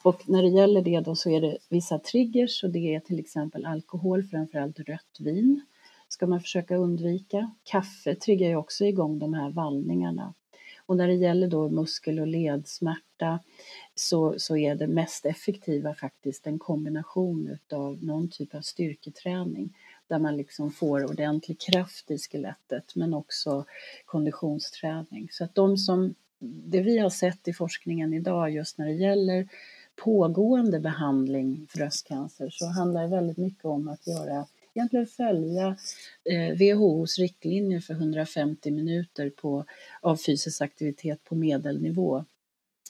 Och 0.03 0.29
när 0.29 0.43
det 0.43 0.49
gäller 0.49 0.83
det 0.83 1.01
då 1.01 1.15
så 1.15 1.31
är 1.31 1.41
det 1.41 1.59
vissa 1.69 1.99
triggers 1.99 2.65
och 2.65 2.71
det 2.71 2.95
är 2.95 3.01
till 3.01 3.19
exempel 3.19 3.67
alkohol, 3.67 4.23
framförallt 4.23 4.81
rött 4.81 5.21
vin 5.21 5.61
ska 6.09 6.27
man 6.27 6.41
försöka 6.41 6.77
undvika. 6.77 7.51
Kaffe 7.63 8.15
triggar 8.15 8.49
ju 8.49 8.57
också 8.57 8.85
igång 8.85 9.19
de 9.19 9.35
här 9.35 9.51
vallningarna. 9.51 10.35
Och 10.87 10.97
när 10.97 11.09
det 11.09 11.15
gäller 11.15 11.49
då 11.49 11.69
muskel 11.69 12.21
och 12.21 12.27
ledsmärta 12.27 13.41
så, 14.01 14.35
så 14.39 14.57
är 14.57 14.75
det 14.75 14.87
mest 14.87 15.27
effektiva 15.27 15.95
faktiskt 15.95 16.47
en 16.47 16.59
kombination 16.59 17.59
av 17.73 18.05
någon 18.05 18.29
typ 18.29 18.55
av 18.55 18.61
styrketräning 18.61 19.77
där 20.09 20.19
man 20.19 20.37
liksom 20.37 20.71
får 20.71 21.05
ordentlig 21.05 21.61
kraft 21.61 22.11
i 22.11 22.19
skelettet 22.19 22.95
men 22.95 23.15
också 23.15 23.65
konditionsträning. 24.05 25.29
Så 25.33 25.45
att 25.45 25.55
de 25.55 25.77
som, 25.79 26.15
det 26.39 26.81
vi 26.81 26.99
har 26.99 27.11
sett 27.11 27.49
i 27.49 27.53
forskningen 27.53 28.15
idag 28.15 28.51
just 28.51 28.79
när 28.79 28.87
det 28.87 28.95
gäller 28.95 29.49
pågående 29.97 30.81
behandling 30.81 31.67
för 31.71 31.79
bröstcancer 31.79 32.51
så 32.51 32.67
handlar 32.67 33.03
det 33.03 33.09
väldigt 33.09 33.39
mycket 33.39 33.65
om 33.65 33.89
att 33.89 34.07
göra 34.07 34.47
egentligen 34.75 35.07
följa 35.07 35.77
eh, 36.25 36.57
WHOs 36.57 37.19
riktlinjer 37.19 37.81
för 37.81 37.95
150 37.95 38.71
minuter 38.71 39.31
på, 39.31 39.65
av 40.01 40.17
fysisk 40.17 40.61
aktivitet 40.61 41.25
på 41.25 41.35
medelnivå 41.35 42.25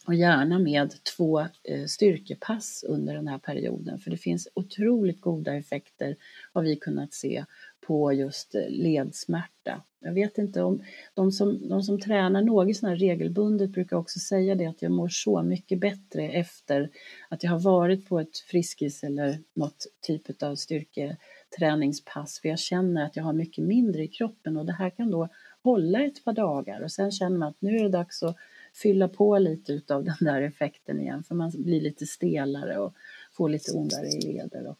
och 0.07 0.15
gärna 0.15 0.59
med 0.59 1.05
två 1.17 1.41
eh, 1.41 1.85
styrkepass 1.87 2.85
under 2.89 3.15
den 3.15 3.29
här 3.29 3.39
perioden. 3.39 3.99
För 3.99 4.11
det 4.11 4.17
finns 4.17 4.49
otroligt 4.55 5.21
goda 5.21 5.57
effekter 5.57 6.17
har 6.53 6.63
vi 6.63 6.77
kunnat 6.77 7.15
se 7.15 7.45
på 7.81 8.13
just 8.13 8.55
eh, 8.55 8.69
ledsmärta. 8.69 9.83
Jag 10.03 10.13
vet 10.13 10.39
inte 10.39 10.63
om 10.63 10.83
de 11.15 11.33
som, 11.33 11.69
de 11.69 11.83
som 11.83 12.01
tränar 12.01 12.43
något 12.43 12.77
sån 12.77 12.97
regelbundet 12.97 13.71
brukar 13.71 13.97
också 13.97 14.19
säga 14.19 14.55
det 14.55 14.67
att 14.67 14.83
jag 14.83 14.93
mår 14.93 15.09
så 15.09 15.43
mycket 15.43 15.81
bättre 15.81 16.29
efter 16.29 16.91
att 17.29 17.43
jag 17.45 17.51
har 17.51 17.59
varit 17.59 18.09
på 18.09 18.21
ett 18.21 18.39
Friskis 18.39 19.05
eller 19.05 19.39
något 19.55 19.87
typ 20.01 20.43
av 20.43 20.55
styrketräningspass. 20.55 22.41
För 22.41 22.49
jag 22.49 22.59
känner 22.59 23.05
att 23.05 23.17
jag 23.17 23.25
har 23.25 23.33
mycket 23.33 23.65
mindre 23.65 24.03
i 24.03 24.09
kroppen 24.09 24.57
och 24.57 24.67
det 24.67 24.73
här 24.73 24.91
kan 24.91 25.11
då 25.11 25.29
hålla 25.63 26.05
ett 26.05 26.25
par 26.25 26.33
dagar. 26.33 26.81
Och 26.81 26.93
sen 26.93 27.13
känner 27.13 27.39
man 27.39 27.49
att 27.49 27.61
nu 27.61 27.77
är 27.77 27.83
det 27.83 27.89
dags 27.89 28.23
att 28.23 28.37
fylla 28.83 29.09
på 29.09 29.39
lite 29.39 29.95
av 29.95 30.05
den 30.05 30.17
där 30.21 30.43
effekten 30.43 31.01
igen 31.01 31.25
för 31.25 31.35
man 31.35 31.51
blir 31.51 31.81
lite 31.81 32.07
stelare 32.07 32.79
och 32.79 32.95
får 33.33 33.49
lite 33.49 33.73
ondare 33.73 34.07
i 34.07 34.21
leder 34.21 34.67
och 34.67 34.79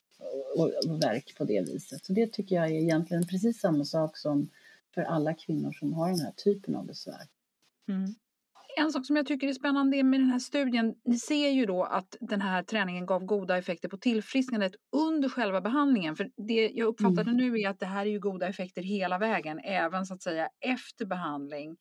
och, 0.57 0.73
och 0.87 1.03
verk 1.03 1.35
på 1.39 1.45
det 1.45 1.61
viset. 1.61 2.05
Så 2.05 2.13
det 2.13 2.33
tycker 2.33 2.57
jag 2.57 2.67
är 2.67 2.75
egentligen 2.75 3.27
precis 3.27 3.61
samma 3.61 3.85
sak 3.85 4.17
som 4.17 4.49
för 4.95 5.03
alla 5.03 5.35
kvinnor 5.35 5.73
som 5.73 5.93
har 5.93 6.09
den 6.09 6.21
här 6.21 6.33
typen 6.33 6.75
av 6.75 6.87
besvär. 6.87 7.29
Mm. 7.89 8.15
En 8.77 8.93
sak 8.93 9.07
som 9.07 9.17
jag 9.17 9.27
tycker 9.27 9.49
är 9.49 9.53
spännande 9.53 10.03
med 10.03 10.21
den 10.21 10.31
här 10.31 10.39
studien, 10.39 10.95
ni 11.05 11.19
ser 11.19 11.49
ju 11.49 11.67
då 11.67 11.85
att 11.85 12.17
den 12.21 12.41
här 12.41 12.63
träningen 12.63 13.07
gav 13.07 13.25
goda 13.25 13.59
effekter 13.59 13.89
på 13.89 13.97
tillfrisknandet 13.97 14.73
under 14.97 15.29
själva 15.29 15.61
behandlingen. 15.61 16.17
För 16.17 16.31
det 16.47 16.71
jag 16.75 16.87
uppfattade 16.87 17.31
mm. 17.31 17.37
nu 17.37 17.61
är 17.61 17.69
att 17.69 17.81
det 17.81 17.87
här 17.87 18.07
är 18.07 18.11
ju 18.11 18.19
goda 18.19 18.49
effekter 18.49 18.83
hela 18.83 19.19
vägen, 19.19 19.59
även 19.65 20.07
så 20.07 20.15
att 20.15 20.23
säga 20.23 20.49
efter 20.61 21.07
behandling. 21.07 21.77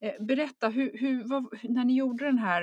Eh, 0.00 0.24
berätta, 0.24 0.68
hur, 0.68 0.98
hur, 0.98 1.24
vad, 1.28 1.46
när 1.62 1.84
ni 1.84 1.94
gjorde 1.94 2.24
den 2.24 2.38
här 2.38 2.62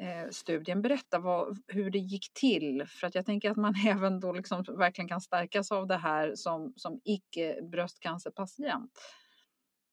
eh, 0.00 0.30
studien. 0.30 0.82
Berätta 0.82 1.18
vad, 1.18 1.58
hur 1.66 1.90
det 1.90 1.98
gick 1.98 2.32
till, 2.34 2.84
för 2.86 3.06
att 3.06 3.14
jag 3.14 3.26
tänker 3.26 3.50
att 3.50 3.56
man 3.56 3.74
även 3.88 4.20
då 4.20 4.32
liksom 4.32 4.64
verkligen 4.78 5.08
kan 5.08 5.20
stärkas 5.20 5.72
av 5.72 5.86
det 5.86 5.96
här 5.96 6.32
som, 6.34 6.72
som 6.76 7.00
icke 7.04 7.62
bröstcancerpatient. 7.72 8.90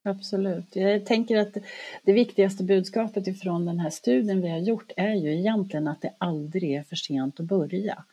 Absolut. 0.03 0.75
Jag 0.75 1.05
tänker 1.05 1.37
att 1.37 1.57
det 2.03 2.13
viktigaste 2.13 2.63
budskapet 2.63 3.27
ifrån 3.27 3.65
den 3.65 3.79
här 3.79 3.89
studien 3.89 4.41
vi 4.41 4.49
har 4.49 4.59
gjort 4.59 4.91
är 4.97 5.15
ju 5.15 5.39
egentligen 5.39 5.87
att 5.87 6.01
det 6.01 6.13
aldrig 6.17 6.73
är 6.73 6.83
för 6.83 6.95
sent 6.95 7.39
att 7.39 7.45
börja. 7.45 8.03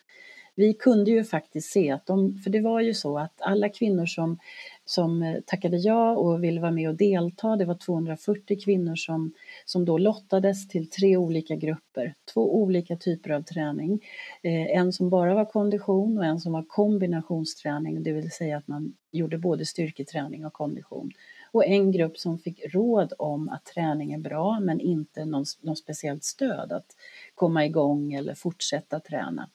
Vi 0.54 0.74
kunde 0.74 1.10
ju 1.10 1.24
faktiskt 1.24 1.72
se 1.72 1.90
att 1.90 2.06
de, 2.06 2.38
för 2.38 2.50
det 2.50 2.60
var 2.60 2.80
ju 2.80 2.94
så 2.94 3.18
att 3.18 3.40
alla 3.40 3.68
kvinnor 3.68 4.06
som, 4.06 4.38
som 4.84 5.40
tackade 5.46 5.76
ja 5.76 6.16
och 6.16 6.44
ville 6.44 6.60
vara 6.60 6.70
med 6.70 6.88
och 6.88 6.94
delta, 6.94 7.56
det 7.56 7.64
var 7.64 7.74
240 7.74 8.58
kvinnor 8.64 8.96
som, 8.96 9.32
som 9.64 9.84
då 9.84 9.98
lottades 9.98 10.68
till 10.68 10.90
tre 10.90 11.16
olika 11.16 11.56
grupper, 11.56 12.14
två 12.34 12.56
olika 12.56 12.96
typer 12.96 13.30
av 13.30 13.42
träning. 13.42 14.00
Eh, 14.42 14.78
en 14.78 14.92
som 14.92 15.10
bara 15.10 15.34
var 15.34 15.44
kondition 15.44 16.18
och 16.18 16.24
en 16.24 16.40
som 16.40 16.52
var 16.52 16.64
kombinationsträning, 16.68 18.02
det 18.02 18.12
vill 18.12 18.30
säga 18.30 18.56
att 18.56 18.68
man 18.68 18.94
gjorde 19.12 19.38
både 19.38 19.66
styrketräning 19.66 20.46
och 20.46 20.52
kondition. 20.52 21.12
Och 21.52 21.66
en 21.66 21.92
grupp 21.92 22.18
som 22.18 22.38
fick 22.38 22.74
råd 22.74 23.12
om 23.18 23.48
att 23.48 23.64
träning 23.64 24.12
är 24.12 24.18
bra 24.18 24.60
men 24.60 24.80
inte 24.80 25.24
någon, 25.24 25.44
någon 25.60 25.76
speciellt 25.76 26.24
stöd 26.24 26.72
att 26.72 26.96
komma 27.34 27.66
igång 27.66 28.12
eller 28.12 28.34
fortsätta 28.34 29.00
träna. 29.00 29.50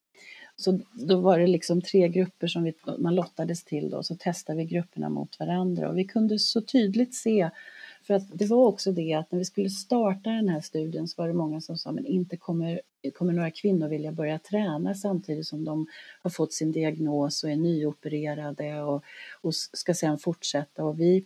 Så 0.55 0.79
då 0.93 1.19
var 1.19 1.39
det 1.39 1.47
liksom 1.47 1.81
tre 1.81 2.09
grupper 2.09 2.47
som 2.47 2.63
vi, 2.63 2.73
man 2.99 3.15
lottades 3.15 3.63
till 3.63 3.89
då, 3.89 4.03
så 4.03 4.15
testade 4.15 4.57
vi 4.57 4.65
grupperna 4.65 5.09
mot 5.09 5.39
varandra 5.39 5.89
och 5.89 5.97
vi 5.97 6.03
kunde 6.03 6.39
så 6.39 6.61
tydligt 6.61 7.15
se 7.15 7.49
för 8.03 8.13
att 8.13 8.37
det 8.37 8.45
var 8.45 8.65
också 8.67 8.91
det 8.91 9.13
att 9.13 9.31
när 9.31 9.39
vi 9.39 9.45
skulle 9.45 9.69
starta 9.69 10.29
den 10.29 10.49
här 10.49 10.61
studien 10.61 11.07
så 11.07 11.21
var 11.21 11.27
det 11.27 11.33
många 11.33 11.61
som 11.61 11.77
sa 11.77 11.91
men 11.91 12.05
inte 12.05 12.37
kommer, 12.37 12.81
kommer 13.13 13.33
några 13.33 13.51
kvinnor 13.51 13.87
vilja 13.87 14.11
börja 14.11 14.39
träna 14.39 14.93
samtidigt 14.93 15.47
som 15.47 15.65
de 15.65 15.87
har 16.21 16.29
fått 16.29 16.53
sin 16.53 16.71
diagnos 16.71 17.43
och 17.43 17.49
är 17.49 17.55
nyopererade 17.55 18.81
och, 18.81 19.03
och 19.41 19.55
ska 19.55 19.93
sedan 19.93 20.17
fortsätta 20.17 20.83
och 20.83 20.99
vi 20.99 21.25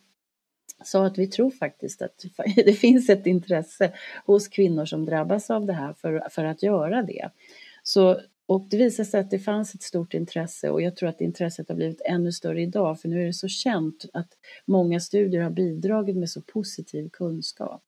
sa 0.84 1.06
att 1.06 1.18
vi 1.18 1.28
tror 1.28 1.52
faktiskt 1.52 2.02
att 2.02 2.26
det 2.56 2.74
finns 2.74 3.10
ett 3.10 3.28
intresse 3.28 3.92
hos 4.26 4.48
kvinnor 4.48 4.86
som 4.86 5.06
drabbas 5.06 5.50
av 5.50 5.66
det 5.66 5.74
här 5.74 5.94
för, 5.94 6.28
för 6.30 6.46
att 6.46 6.64
göra 6.64 7.04
det. 7.04 7.30
Så 7.84 8.20
och 8.48 8.68
det 8.70 8.78
visade 8.78 9.10
sig 9.10 9.20
att 9.20 9.32
det 9.32 9.40
fanns 9.40 9.76
ett 9.76 9.82
stort 9.82 10.14
intresse 10.14 10.70
och 10.70 10.82
jag 10.82 10.96
tror 10.96 11.10
att 11.10 11.22
intresset 11.22 11.70
har 11.70 11.76
blivit 11.76 12.02
ännu 12.06 12.32
större 12.32 12.62
idag 12.62 13.02
för 13.02 13.10
nu 13.10 13.22
är 13.22 13.26
det 13.26 13.34
så 13.34 13.48
känt 13.48 14.06
att 14.14 14.30
många 14.66 15.00
studier 15.00 15.42
har 15.42 15.50
bidragit 15.50 16.16
med 16.18 16.30
så 16.30 16.42
positiv 16.42 17.10
kunskap. 17.10 17.84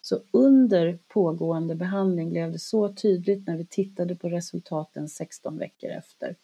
Så 0.00 0.20
under 0.30 0.98
pågående 1.08 1.74
behandling 1.74 2.30
blev 2.30 2.52
det 2.52 2.58
så 2.58 2.92
tydligt 2.94 3.46
när 3.46 3.56
vi 3.56 3.66
tittade 3.66 4.16
på 4.16 4.28
resultaten 4.28 5.08
16 5.08 5.58
veckor 5.58 5.90
efter. 5.90 6.36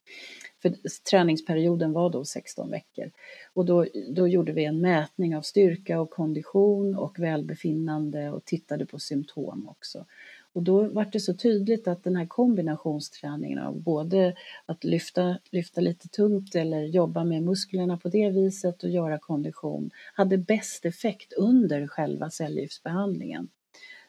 För 0.63 0.75
träningsperioden 1.11 1.93
var 1.93 2.11
då 2.11 2.25
16 2.25 2.71
veckor. 2.71 3.11
Och 3.53 3.65
då, 3.65 3.87
då 4.09 4.29
gjorde 4.29 4.53
vi 4.53 4.65
en 4.65 4.81
mätning 4.81 5.37
av 5.37 5.43
styrka 5.43 6.01
och 6.01 6.11
kondition 6.11 6.97
och 6.97 7.19
välbefinnande 7.19 8.31
och 8.31 8.45
tittade 8.45 8.87
på 8.87 8.99
symptom 8.99 9.69
också. 9.69 10.05
Och 10.53 10.63
då 10.63 10.89
var 10.89 11.07
det 11.13 11.21
så 11.21 11.35
tydligt 11.35 11.89
att 11.89 12.05
den 12.05 12.17
här 12.17 12.27
kombinationsträningen 12.27 13.59
av 13.59 13.81
både 13.81 14.35
att 14.67 14.85
lyfta, 14.85 15.39
lyfta 15.51 15.81
lite 15.81 16.09
tungt 16.09 16.55
eller 16.55 16.83
jobba 16.83 17.25
med 17.25 17.43
musklerna 17.43 17.97
på 17.97 18.09
det 18.09 18.31
viset 18.31 18.83
och 18.83 18.91
göra 18.91 19.19
kondition 19.19 19.91
hade 20.15 20.39
bäst 20.39 20.85
effekt 20.85 21.33
under 21.33 21.87
själva 21.87 22.31
cellgiftsbehandlingen. 22.31 23.49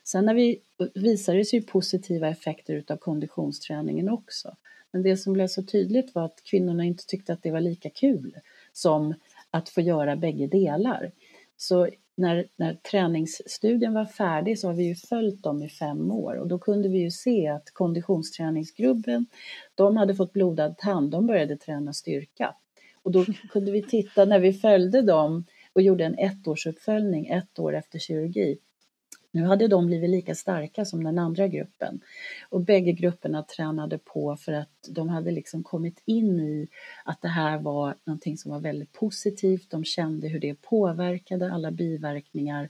Sen 0.04 0.26
när 0.26 0.34
vi, 0.34 0.60
visade 0.94 1.38
det 1.38 1.46
sig 1.46 1.62
positiva 1.62 2.30
effekter 2.30 2.74
utav 2.74 2.98
konditionsträningen 2.98 4.10
också. 4.10 4.56
Men 4.94 5.04
det 5.04 5.18
som 5.18 5.34
blev 5.34 5.48
så 5.48 5.64
tydligt 5.64 6.16
var 6.16 6.26
att 6.26 6.44
kvinnorna 6.44 6.84
inte 6.84 7.06
tyckte 7.06 7.34
att 7.34 7.44
det 7.44 7.52
var 7.52 7.62
lika 7.62 7.90
kul 7.90 8.36
som 8.74 9.14
att 9.52 9.70
få 9.70 9.82
göra 9.82 10.16
bägge 10.16 10.48
delar. 10.48 11.12
Så 11.58 11.90
när, 12.16 12.46
när 12.56 12.74
träningsstudien 12.74 13.94
var 13.94 14.06
färdig 14.06 14.60
så 14.60 14.68
har 14.68 14.74
vi 14.74 14.84
ju 14.84 14.96
följt 14.96 15.44
dem 15.44 15.64
i 15.64 15.70
fem 15.70 16.12
år 16.12 16.36
och 16.36 16.48
då 16.48 16.60
kunde 16.60 16.90
vi 16.90 17.00
ju 17.00 17.12
se 17.12 17.48
att 17.48 17.72
konditionsträningsgruppen, 17.74 19.26
de 19.76 19.98
hade 19.98 20.16
fått 20.16 20.34
blodad 20.34 20.78
tand, 20.78 21.12
de 21.12 21.28
började 21.28 21.58
träna 21.58 21.94
styrka. 21.94 22.56
Och 23.04 23.12
då 23.12 23.26
kunde 23.50 23.72
vi 23.72 23.84
titta 23.84 24.26
när 24.26 24.40
vi 24.40 24.54
följde 24.54 25.02
dem 25.02 25.46
och 25.74 25.82
gjorde 25.82 26.06
en 26.06 26.18
ettårsuppföljning 26.20 27.28
ett 27.28 27.60
år 27.60 27.76
efter 27.76 28.00
kirurgi 28.00 28.58
nu 29.32 29.44
hade 29.44 29.68
de 29.68 29.86
blivit 29.88 30.10
lika 30.10 30.36
starka 30.36 30.86
som 30.86 31.04
den 31.04 31.20
andra 31.20 31.48
gruppen. 31.48 32.02
Och 32.50 32.62
bägge 32.62 32.92
grupperna 32.92 33.44
tränade 33.44 33.98
på 33.98 34.36
för 34.36 34.54
att 34.54 34.90
de 34.90 35.10
hade 35.10 35.32
liksom 35.32 35.64
kommit 35.64 36.02
in 36.06 36.40
i 36.40 36.68
att 37.06 37.22
det 37.22 37.28
här 37.28 37.60
var 37.60 37.96
någonting 38.04 38.38
som 38.38 38.52
var 38.52 38.60
väldigt 38.60 38.92
positivt. 38.92 39.70
De 39.70 39.84
kände 39.84 40.28
hur 40.28 40.40
det 40.40 40.62
påverkade 40.62 41.54
alla 41.54 41.72
biverkningar 41.72 42.70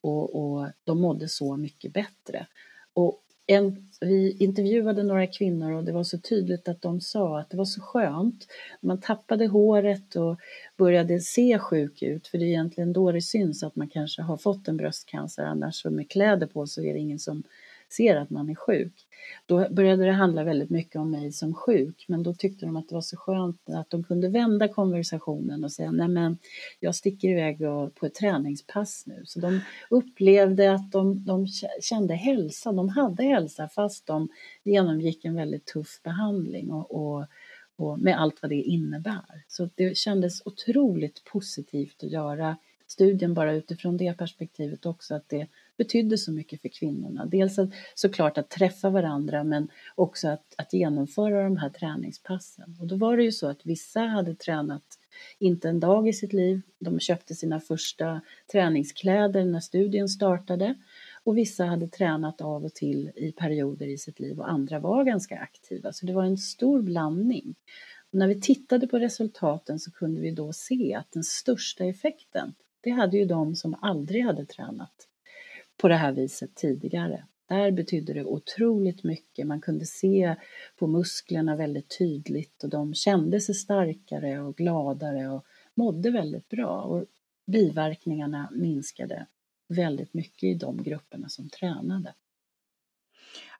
och, 0.00 0.34
och 0.34 0.66
de 0.84 1.00
mådde 1.00 1.28
så 1.28 1.56
mycket 1.56 1.92
bättre. 1.92 2.46
Och 2.92 3.22
en, 3.50 3.88
vi 4.00 4.36
intervjuade 4.40 5.02
några 5.02 5.26
kvinnor 5.26 5.72
och 5.72 5.84
det 5.84 5.92
var 5.92 6.04
så 6.04 6.18
tydligt 6.18 6.68
att 6.68 6.82
de 6.82 7.00
sa 7.00 7.40
att 7.40 7.50
det 7.50 7.56
var 7.56 7.64
så 7.64 7.80
skönt. 7.80 8.46
Man 8.80 9.00
tappade 9.00 9.46
håret 9.46 10.16
och 10.16 10.38
började 10.76 11.20
se 11.20 11.58
sjuk 11.58 12.02
ut, 12.02 12.26
för 12.26 12.38
det 12.38 12.44
är 12.44 12.48
egentligen 12.48 12.92
då 12.92 13.12
det 13.12 13.22
syns 13.22 13.62
att 13.62 13.76
man 13.76 13.88
kanske 13.88 14.22
har 14.22 14.36
fått 14.36 14.68
en 14.68 14.76
bröstcancer, 14.76 15.42
annars 15.42 15.84
med 15.84 16.10
kläder 16.10 16.46
på 16.46 16.66
så 16.66 16.82
är 16.82 16.92
det 16.92 16.98
ingen 16.98 17.18
som 17.18 17.42
ser 17.92 18.16
att 18.16 18.30
man 18.30 18.50
är 18.50 18.54
sjuk. 18.54 18.92
Då 19.46 19.68
började 19.70 20.04
det 20.04 20.12
handla 20.12 20.44
väldigt 20.44 20.70
mycket 20.70 20.96
om 20.96 21.10
mig 21.10 21.32
som 21.32 21.54
sjuk, 21.54 22.04
men 22.08 22.22
då 22.22 22.34
tyckte 22.34 22.66
de 22.66 22.76
att 22.76 22.88
det 22.88 22.94
var 22.94 23.02
så 23.02 23.16
skönt 23.16 23.70
att 23.70 23.90
de 23.90 24.04
kunde 24.04 24.28
vända 24.28 24.68
konversationen 24.68 25.64
och 25.64 25.72
säga 25.72 25.90
nej 25.90 26.08
men 26.08 26.38
jag 26.80 26.94
sticker 26.94 27.28
iväg 27.28 27.58
på 27.94 28.06
ett 28.06 28.14
träningspass 28.14 29.02
nu. 29.06 29.22
Så 29.24 29.40
de 29.40 29.60
upplevde 29.90 30.74
att 30.74 30.92
de, 30.92 31.24
de 31.24 31.46
kände 31.80 32.14
hälsa, 32.14 32.72
de 32.72 32.88
hade 32.88 33.22
hälsa 33.22 33.68
fast 33.68 34.06
de 34.06 34.28
genomgick 34.64 35.24
en 35.24 35.34
väldigt 35.34 35.66
tuff 35.66 36.00
behandling 36.02 36.70
och, 36.70 36.90
och 36.90 37.26
och 37.80 37.98
med 37.98 38.20
allt 38.20 38.42
vad 38.42 38.50
det 38.50 38.62
innebär. 38.62 39.44
Så 39.48 39.70
det 39.74 39.96
kändes 39.96 40.46
otroligt 40.46 41.24
positivt 41.24 42.04
att 42.04 42.10
göra 42.10 42.56
studien 42.86 43.34
bara 43.34 43.52
utifrån 43.52 43.96
det 43.96 44.18
perspektivet 44.18 44.86
också, 44.86 45.14
att 45.14 45.28
det 45.28 45.46
betydde 45.80 46.18
så 46.18 46.32
mycket 46.32 46.62
för 46.62 46.68
kvinnorna. 46.68 47.26
Dels 47.26 47.58
att, 47.58 47.70
såklart 47.94 48.38
att 48.38 48.50
träffa 48.50 48.90
varandra 48.90 49.44
men 49.44 49.68
också 49.94 50.28
att, 50.28 50.54
att 50.56 50.72
genomföra 50.72 51.44
de 51.44 51.56
här 51.56 51.70
träningspassen. 51.70 52.76
Och 52.80 52.86
då 52.86 52.96
var 52.96 53.16
det 53.16 53.22
ju 53.22 53.32
så 53.32 53.48
att 53.48 53.66
vissa 53.66 54.00
hade 54.00 54.34
tränat 54.34 54.82
inte 55.38 55.68
en 55.68 55.80
dag 55.80 56.08
i 56.08 56.12
sitt 56.12 56.32
liv. 56.32 56.60
De 56.78 57.00
köpte 57.00 57.34
sina 57.34 57.60
första 57.60 58.20
träningskläder 58.52 59.44
när 59.44 59.60
studien 59.60 60.08
startade 60.08 60.74
och 61.24 61.38
vissa 61.38 61.64
hade 61.64 61.88
tränat 61.88 62.40
av 62.40 62.64
och 62.64 62.74
till 62.74 63.10
i 63.16 63.32
perioder 63.32 63.86
i 63.86 63.98
sitt 63.98 64.20
liv 64.20 64.38
och 64.40 64.50
andra 64.50 64.78
var 64.78 65.04
ganska 65.04 65.38
aktiva. 65.38 65.92
Så 65.92 66.06
det 66.06 66.12
var 66.12 66.24
en 66.24 66.38
stor 66.38 66.82
blandning. 66.82 67.54
Och 68.12 68.18
när 68.18 68.28
vi 68.28 68.40
tittade 68.40 68.86
på 68.86 68.98
resultaten 68.98 69.78
så 69.78 69.90
kunde 69.90 70.20
vi 70.20 70.30
då 70.30 70.52
se 70.52 70.94
att 70.94 71.12
den 71.12 71.24
största 71.24 71.84
effekten, 71.84 72.54
det 72.80 72.90
hade 72.90 73.16
ju 73.16 73.24
de 73.24 73.56
som 73.56 73.74
aldrig 73.80 74.24
hade 74.24 74.46
tränat 74.46 75.06
på 75.80 75.88
det 75.88 75.96
här 75.96 76.12
viset 76.12 76.54
tidigare. 76.54 77.26
Där 77.48 77.70
betydde 77.70 78.12
det 78.12 78.24
otroligt 78.24 79.04
mycket. 79.04 79.46
Man 79.46 79.60
kunde 79.60 79.86
se 79.86 80.36
på 80.76 80.86
musklerna 80.86 81.56
väldigt 81.56 81.98
tydligt 81.98 82.64
och 82.64 82.70
de 82.70 82.94
kände 82.94 83.40
sig 83.40 83.54
starkare 83.54 84.40
och 84.40 84.56
gladare 84.56 85.28
och 85.28 85.44
mådde 85.74 86.10
väldigt 86.10 86.48
bra. 86.48 86.82
Och 86.82 87.04
biverkningarna 87.46 88.48
minskade 88.52 89.26
väldigt 89.68 90.14
mycket 90.14 90.42
i 90.42 90.54
de 90.54 90.82
grupperna 90.82 91.28
som 91.28 91.48
tränade. 91.48 92.14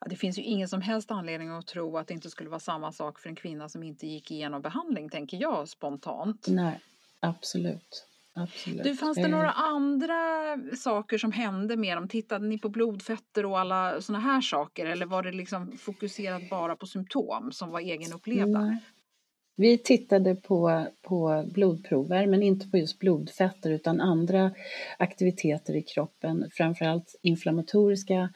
Ja, 0.00 0.06
det 0.10 0.16
finns 0.16 0.38
ju 0.38 0.42
ingen 0.42 0.68
som 0.68 0.82
helst 0.82 1.10
anledning 1.10 1.48
att 1.48 1.66
tro 1.66 1.96
att 1.96 2.06
det 2.06 2.14
inte 2.14 2.30
skulle 2.30 2.50
vara 2.50 2.60
samma 2.60 2.92
sak 2.92 3.18
för 3.18 3.28
en 3.28 3.36
kvinna 3.36 3.68
som 3.68 3.82
inte 3.82 4.06
gick 4.06 4.30
igenom 4.30 4.62
behandling, 4.62 5.08
tänker 5.08 5.36
jag 5.36 5.68
spontant. 5.68 6.46
Nej, 6.48 6.80
absolut. 7.20 8.09
Absolut. 8.34 8.82
Du, 8.82 8.96
fanns 8.96 9.16
det 9.16 9.28
några 9.28 9.48
eh. 9.48 9.58
andra 9.58 10.14
saker 10.76 11.18
som 11.18 11.32
hände 11.32 11.76
med 11.76 11.96
dem? 11.96 12.08
Tittade 12.08 12.46
ni 12.46 12.58
på 12.58 12.68
blodfetter 12.68 13.46
och 13.46 13.58
alla 13.58 14.00
sådana 14.00 14.24
här 14.24 14.40
saker 14.40 14.86
eller 14.86 15.06
var 15.06 15.22
det 15.22 15.32
liksom 15.32 15.76
fokuserat 15.78 16.50
bara 16.50 16.76
på 16.76 16.86
symptom 16.86 17.52
som 17.52 17.70
var 17.70 17.80
egenupplevda? 17.80 18.60
Nej. 18.60 18.78
Vi 19.56 19.78
tittade 19.78 20.34
på, 20.34 20.86
på 21.02 21.44
blodprover, 21.54 22.26
men 22.26 22.42
inte 22.42 22.68
på 22.68 22.78
just 22.78 22.98
blodfetter 22.98 23.70
utan 23.70 24.00
andra 24.00 24.50
aktiviteter 24.98 25.76
i 25.76 25.82
kroppen, 25.82 26.50
framförallt 26.52 27.14
inflammatoriska 27.22 28.30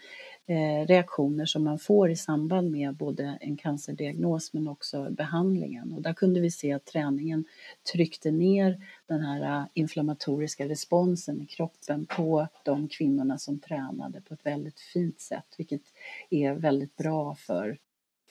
Eh, 0.47 0.87
reaktioner 0.87 1.47
som 1.47 1.65
man 1.65 1.79
får 1.79 2.11
i 2.11 2.17
samband 2.17 2.71
med 2.71 2.95
både 2.95 3.39
en 3.41 3.57
cancerdiagnos 3.57 4.53
men 4.53 4.69
också 4.69 5.11
behandlingen. 5.11 5.93
Och 5.93 6.03
där 6.03 6.15
kunde 6.15 6.41
vi 6.41 6.51
se 6.51 6.73
att 6.73 6.85
träningen 6.85 7.45
tryckte 7.93 8.31
ner 8.31 8.81
den 9.07 9.21
här 9.21 9.61
eh, 9.61 9.67
inflammatoriska 9.75 10.69
responsen 10.69 11.43
i 11.43 11.47
kroppen 11.47 12.07
på 12.07 12.49
de 12.65 12.89
kvinnorna 12.89 13.39
som 13.39 13.59
tränade 13.59 14.21
på 14.21 14.35
ett 14.35 14.47
väldigt 14.47 14.81
fint 14.81 15.21
sätt, 15.21 15.55
vilket 15.59 15.83
är 16.31 16.53
väldigt 16.53 16.97
bra 16.97 17.35
för 17.35 17.79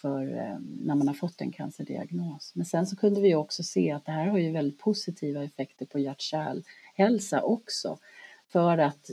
för 0.02 0.38
eh, 0.38 0.58
när 0.60 0.96
man 0.96 1.08
har 1.08 1.16
fått 1.16 1.42
en 1.42 1.52
cancerdiagnos. 1.52 2.52
Men 2.56 2.66
sen 2.66 2.88
så 2.88 2.96
kunde 2.96 3.22
vi 3.22 3.36
också 3.36 3.64
se 3.64 3.92
att 3.92 4.06
det 4.06 4.12
här 4.12 4.28
har 4.28 4.38
ju 4.38 4.52
väldigt 4.52 4.80
positiva 4.80 5.44
effekter 5.44 5.86
på 5.86 6.00
hjärt-kärlhälsa 6.00 7.42
också. 7.42 7.98
För 8.50 8.78
att 8.78 9.10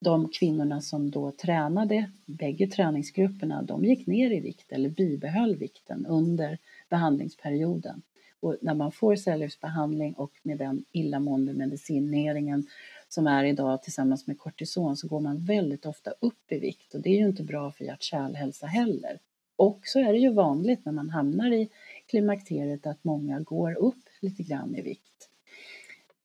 de 0.00 0.28
kvinnorna 0.28 0.80
som 0.80 1.10
då 1.10 1.30
tränade, 1.30 2.10
bägge 2.26 2.66
träningsgrupperna, 2.66 3.62
de 3.62 3.84
gick 3.84 4.06
ner 4.06 4.30
i 4.30 4.40
vikt 4.40 4.72
eller 4.72 4.90
bibehöll 4.90 5.56
vikten 5.56 6.06
under 6.06 6.58
behandlingsperioden. 6.88 8.02
Och 8.40 8.56
när 8.60 8.74
man 8.74 8.92
får 8.92 9.16
cellgiftsbehandling 9.16 10.14
och 10.14 10.32
med 10.42 10.58
den 10.58 10.84
illamående 10.92 11.52
medicineringen 11.52 12.66
som 13.08 13.26
är 13.26 13.44
idag 13.44 13.82
tillsammans 13.82 14.26
med 14.26 14.38
kortison 14.38 14.96
så 14.96 15.08
går 15.08 15.20
man 15.20 15.44
väldigt 15.44 15.86
ofta 15.86 16.10
upp 16.20 16.52
i 16.52 16.58
vikt 16.58 16.94
och 16.94 17.00
det 17.00 17.10
är 17.10 17.18
ju 17.18 17.26
inte 17.26 17.42
bra 17.42 17.72
för 17.72 17.84
hjärt-kärlhälsa 17.84 18.66
heller. 18.66 19.18
Och 19.56 19.80
så 19.82 19.98
är 19.98 20.12
det 20.12 20.18
ju 20.18 20.32
vanligt 20.32 20.84
när 20.84 20.92
man 20.92 21.10
hamnar 21.10 21.52
i 21.52 21.68
klimakteriet 22.06 22.86
att 22.86 23.04
många 23.04 23.40
går 23.40 23.78
upp 23.78 24.04
lite 24.20 24.42
grann 24.42 24.76
i 24.76 24.82
vikt. 24.82 25.27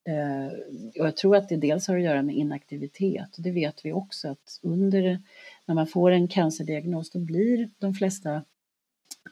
Eh, 0.05 0.47
och 0.99 1.07
jag 1.07 1.17
tror 1.17 1.35
att 1.35 1.49
det 1.49 1.57
dels 1.57 1.87
har 1.87 1.97
att 1.97 2.03
göra 2.03 2.21
med 2.21 2.35
inaktivitet. 2.35 3.35
Det 3.37 3.51
vet 3.51 3.85
vi 3.85 3.93
också 3.93 4.29
att 4.29 4.59
under 4.61 5.21
när 5.65 5.75
man 5.75 5.87
får 5.87 6.11
en 6.11 6.27
cancerdiagnos 6.27 7.09
då 7.09 7.19
blir 7.19 7.69
de 7.77 7.93
flesta 7.93 8.43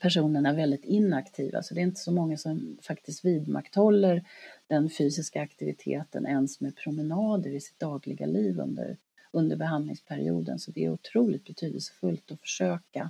personerna 0.01 0.53
väldigt 0.53 0.85
inaktiva. 0.85 1.63
Så 1.63 1.73
det 1.73 1.81
är 1.81 1.83
inte 1.83 2.01
så 2.01 2.11
många 2.11 2.37
som 2.37 2.77
faktiskt 2.81 3.25
vidmakthåller 3.25 4.23
den 4.67 4.89
fysiska 4.89 5.41
aktiviteten 5.41 6.25
ens 6.25 6.61
med 6.61 6.75
promenader 6.75 7.49
i 7.49 7.59
sitt 7.59 7.79
dagliga 7.79 8.25
liv 8.25 8.59
under, 8.59 8.97
under 9.31 9.55
behandlingsperioden. 9.55 10.59
Så 10.59 10.71
det 10.71 10.85
är 10.85 10.89
otroligt 10.89 11.45
betydelsefullt 11.45 12.31
att 12.31 12.41
försöka 12.41 13.09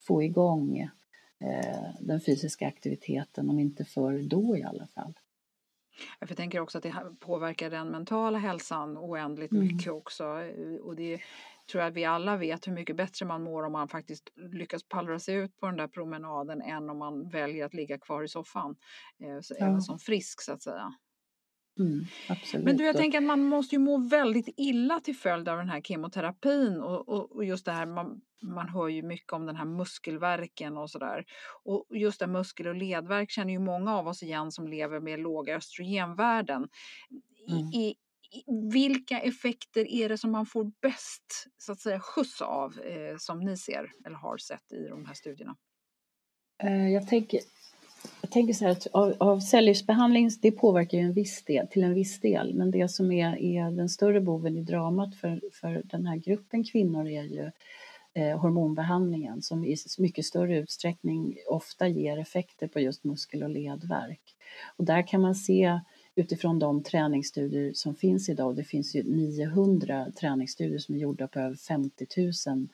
få 0.00 0.22
igång 0.22 0.78
eh, 1.38 1.90
den 2.00 2.20
fysiska 2.20 2.66
aktiviteten, 2.66 3.50
om 3.50 3.58
inte 3.58 3.84
för 3.84 4.18
då 4.22 4.56
i 4.56 4.62
alla 4.62 4.86
fall. 4.86 5.14
Jag 6.18 6.36
tänker 6.36 6.60
också 6.60 6.78
att 6.78 6.84
det 6.84 6.94
påverkar 7.20 7.70
den 7.70 7.88
mentala 7.88 8.38
hälsan 8.38 8.98
oändligt 8.98 9.52
mm. 9.52 9.64
mycket 9.66 9.92
också. 9.92 10.24
Och 10.82 10.96
det 10.96 11.20
tror 11.70 11.82
jag 11.82 11.90
att 11.90 11.96
vi 11.96 12.04
alla 12.04 12.36
vet 12.36 12.66
hur 12.66 12.72
mycket 12.72 12.96
bättre 12.96 13.26
man 13.26 13.42
mår 13.42 13.62
om 13.62 13.72
man 13.72 13.88
faktiskt 13.88 14.30
lyckas 14.36 14.82
pallra 14.88 15.18
sig 15.18 15.34
ut 15.34 15.56
på 15.56 15.66
den 15.66 15.76
där 15.76 15.88
promenaden 15.88 16.62
än 16.62 16.90
om 16.90 16.98
man 16.98 17.28
väljer 17.28 17.66
att 17.66 17.74
ligga 17.74 17.98
kvar 17.98 18.22
i 18.22 18.28
soffan. 18.28 18.76
Eh, 19.20 19.28
ja. 19.58 19.66
Även 19.66 19.82
som 19.82 19.98
frisk 19.98 20.42
så 20.42 20.52
att 20.52 20.62
säga. 20.62 20.94
Mm. 21.78 22.06
Men 22.64 22.76
du, 22.76 22.84
jag 22.84 22.96
tänker 22.96 23.18
att 23.18 23.24
man 23.24 23.42
måste 23.42 23.74
ju 23.74 23.78
må 23.78 23.98
väldigt 23.98 24.54
illa 24.56 25.00
till 25.00 25.16
följd 25.16 25.48
av 25.48 25.58
den 25.58 25.68
här 25.68 25.80
kemoterapin 25.80 26.80
och, 26.80 27.08
och, 27.08 27.36
och 27.36 27.44
just 27.44 27.64
det 27.64 27.72
här 27.72 27.86
man, 27.86 28.20
man 28.42 28.68
hör 28.68 28.88
ju 28.88 29.02
mycket 29.02 29.32
om 29.32 29.46
den 29.46 29.56
här 29.56 29.64
muskelverken 29.64 30.76
och 30.76 30.90
sådär. 30.90 31.24
Och 31.64 31.86
just 31.90 32.20
det 32.20 32.26
muskel 32.26 32.66
och 32.66 32.74
ledvärk 32.74 33.30
känner 33.30 33.52
ju 33.52 33.58
många 33.58 33.96
av 33.96 34.08
oss 34.08 34.22
igen 34.22 34.52
som 34.52 34.68
lever 34.68 35.00
med 35.00 35.20
låga 35.20 35.56
östrogenvärden. 35.56 36.68
Mm. 37.48 37.58
I, 37.58 37.94
vilka 38.72 39.20
effekter 39.20 39.88
är 39.88 40.08
det 40.08 40.18
som 40.18 40.32
man 40.32 40.46
får 40.46 40.72
bäst 40.82 41.46
så 41.58 41.72
att 41.72 41.80
säga 41.80 42.00
skjuts 42.00 42.42
av 42.42 42.80
eh, 42.80 43.16
som 43.18 43.40
ni 43.40 43.56
ser 43.56 43.92
eller 44.06 44.16
har 44.16 44.38
sett 44.38 44.72
i 44.72 44.88
de 44.88 45.06
här 45.06 45.14
studierna? 45.14 45.56
Eh, 46.62 46.88
jag 46.88 47.08
tänker, 47.08 47.40
jag 48.20 48.30
tänker 48.30 48.54
så 48.54 48.64
här 48.64 48.72
att 48.72 48.86
av, 48.86 49.14
av 49.18 49.40
cellgiftsbehandling, 49.40 50.30
det 50.40 50.50
påverkar 50.50 50.98
ju 50.98 51.04
en 51.04 51.12
viss 51.12 51.44
del, 51.44 51.68
till 51.68 51.84
en 51.84 51.94
viss 51.94 52.20
del, 52.20 52.54
men 52.54 52.70
det 52.70 52.88
som 52.88 53.12
är, 53.12 53.38
är 53.38 53.70
den 53.70 53.88
större 53.88 54.20
boven 54.20 54.56
i 54.56 54.62
dramat 54.62 55.14
för, 55.14 55.40
för 55.52 55.82
den 55.84 56.06
här 56.06 56.16
gruppen 56.16 56.64
kvinnor 56.64 57.08
är 57.08 57.22
ju 57.22 57.50
eh, 58.14 58.38
hormonbehandlingen 58.38 59.42
som 59.42 59.64
i 59.64 59.76
mycket 59.98 60.24
större 60.24 60.58
utsträckning 60.58 61.36
ofta 61.48 61.88
ger 61.88 62.18
effekter 62.18 62.68
på 62.68 62.80
just 62.80 63.04
muskel 63.04 63.42
och 63.42 63.50
ledvärk. 63.50 64.22
Och 64.76 64.84
där 64.84 65.06
kan 65.06 65.20
man 65.20 65.34
se 65.34 65.80
utifrån 66.14 66.58
de 66.58 66.82
träningsstudier 66.82 67.72
som 67.74 67.94
finns 67.94 68.28
idag, 68.28 68.46
och 68.46 68.54
det 68.54 68.64
finns 68.64 68.94
ju 68.94 69.02
900 69.02 70.06
träningsstudier 70.20 70.78
som 70.78 70.94
är 70.94 70.98
gjorda 70.98 71.28
på 71.28 71.40
över 71.40 71.56
50 71.56 72.06
000 72.46 72.68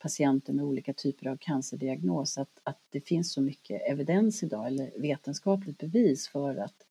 patienter 0.00 0.52
med 0.52 0.64
olika 0.64 0.92
typer 0.92 1.26
av 1.26 1.36
cancerdiagnos, 1.36 2.38
att, 2.38 2.60
att 2.62 2.80
det 2.90 3.00
finns 3.00 3.32
så 3.32 3.40
mycket 3.40 3.82
evidens 3.82 4.42
idag, 4.42 4.66
eller 4.66 4.90
vetenskapligt 5.00 5.78
bevis 5.78 6.28
för 6.28 6.56
att, 6.56 6.86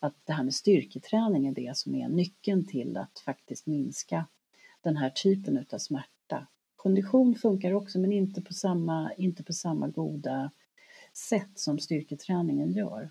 att 0.00 0.14
det 0.24 0.32
här 0.32 0.44
med 0.44 0.54
styrketräning 0.54 1.46
är 1.46 1.52
det 1.52 1.76
som 1.76 1.94
är 1.94 2.08
nyckeln 2.08 2.66
till 2.66 2.96
att 2.96 3.18
faktiskt 3.18 3.66
minska 3.66 4.26
den 4.80 4.96
här 4.96 5.10
typen 5.10 5.66
av 5.72 5.78
smärta. 5.78 6.46
Kondition 6.76 7.34
funkar 7.34 7.72
också, 7.72 7.98
men 7.98 8.12
inte 8.12 8.42
på 8.42 8.52
samma, 8.52 9.12
inte 9.16 9.42
på 9.42 9.52
samma 9.52 9.88
goda 9.88 10.50
sätt 11.12 11.58
som 11.58 11.78
styrketräningen 11.78 12.72
gör. 12.72 13.10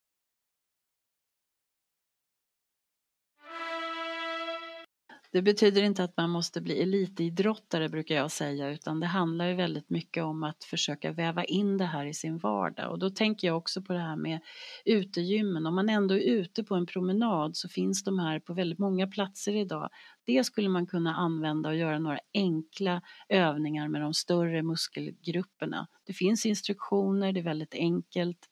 Det 5.33 5.41
betyder 5.41 5.83
inte 5.83 6.03
att 6.03 6.17
man 6.17 6.29
måste 6.29 6.61
bli 6.61 6.81
elitidrottare 6.81 7.89
brukar 7.89 8.15
jag 8.15 8.31
säga 8.31 8.69
utan 8.69 8.99
det 8.99 9.07
handlar 9.07 9.47
ju 9.47 9.53
väldigt 9.53 9.89
mycket 9.89 10.23
om 10.23 10.43
att 10.43 10.63
försöka 10.63 11.11
väva 11.11 11.43
in 11.43 11.77
det 11.77 11.85
här 11.85 12.05
i 12.05 12.13
sin 12.13 12.37
vardag 12.37 12.91
och 12.91 12.99
då 12.99 13.09
tänker 13.09 13.47
jag 13.47 13.57
också 13.57 13.81
på 13.81 13.93
det 13.93 13.99
här 13.99 14.15
med 14.15 14.39
utegymmen. 14.85 15.65
Om 15.65 15.75
man 15.75 15.89
ändå 15.89 16.15
är 16.15 16.19
ute 16.19 16.63
på 16.63 16.75
en 16.75 16.85
promenad 16.85 17.57
så 17.57 17.69
finns 17.69 18.03
de 18.03 18.19
här 18.19 18.39
på 18.39 18.53
väldigt 18.53 18.79
många 18.79 19.07
platser 19.07 19.55
idag. 19.55 19.89
Det 20.25 20.43
skulle 20.43 20.69
man 20.69 20.87
kunna 20.87 21.15
använda 21.15 21.69
och 21.69 21.75
göra 21.75 21.99
några 21.99 22.19
enkla 22.33 23.01
övningar 23.29 23.87
med 23.87 24.01
de 24.01 24.13
större 24.13 24.63
muskelgrupperna. 24.63 25.87
Det 26.05 26.13
finns 26.13 26.45
instruktioner, 26.45 27.33
det 27.33 27.39
är 27.39 27.43
väldigt 27.43 27.75
enkelt 27.75 28.49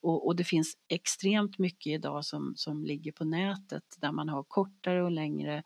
och, 0.00 0.26
och 0.26 0.36
det 0.36 0.44
finns 0.44 0.74
extremt 0.88 1.58
mycket 1.58 1.90
idag 1.90 2.24
som, 2.24 2.52
som 2.56 2.84
ligger 2.84 3.12
på 3.12 3.24
nätet 3.24 3.84
där 3.98 4.12
man 4.12 4.28
har 4.28 4.44
kortare 4.44 5.04
och 5.04 5.10
längre 5.10 5.62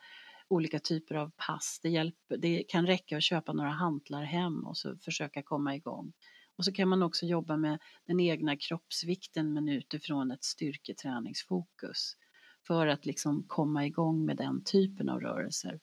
olika 0.52 0.78
typer 0.78 1.14
av 1.14 1.30
pass. 1.36 1.80
Det, 1.82 1.88
hjälper, 1.88 2.36
det 2.36 2.64
kan 2.68 2.86
räcka 2.86 3.16
att 3.16 3.22
köpa 3.22 3.52
några 3.52 3.70
hantlar 3.70 4.22
hem 4.22 4.66
och 4.66 4.76
så 4.76 4.96
försöka 4.96 5.42
komma 5.42 5.74
igång. 5.74 6.12
Och 6.56 6.64
så 6.64 6.72
kan 6.72 6.88
man 6.88 7.02
också 7.02 7.26
jobba 7.26 7.56
med 7.56 7.78
den 8.06 8.20
egna 8.20 8.56
kroppsvikten 8.56 9.52
men 9.52 9.68
utifrån 9.68 10.30
ett 10.30 10.44
styrketräningsfokus 10.44 12.16
för 12.66 12.86
att 12.86 13.06
liksom 13.06 13.44
komma 13.48 13.86
igång 13.86 14.24
med 14.24 14.36
den 14.36 14.64
typen 14.64 15.08
av 15.08 15.20
rörelser. 15.20 15.80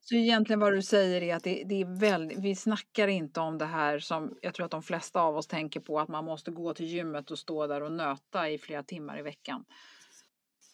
Så 0.00 0.14
egentligen 0.14 0.60
vad 0.60 0.72
du 0.72 0.82
säger 0.82 1.22
är 1.22 1.36
att 1.36 1.44
det, 1.44 1.64
det, 1.66 1.80
är 1.80 2.00
väldigt, 2.00 2.38
vi 2.38 2.54
snackar 2.54 3.08
inte 3.08 3.40
om 3.40 3.58
det 3.58 3.66
här 3.66 3.98
som 3.98 4.38
jag 4.42 4.54
tror 4.54 4.64
att 4.64 4.70
de 4.70 4.82
flesta 4.82 5.20
av 5.20 5.36
oss 5.36 5.46
tänker 5.46 5.80
på 5.80 6.00
att 6.00 6.08
man 6.08 6.24
måste 6.24 6.50
gå 6.50 6.74
till 6.74 6.86
gymmet 6.86 7.30
och 7.30 7.38
stå 7.38 7.66
där 7.66 7.82
och 7.82 7.92
nöta 7.92 8.50
i 8.50 8.58
flera 8.58 8.82
timmar 8.82 9.18
i 9.18 9.22
veckan. 9.22 9.64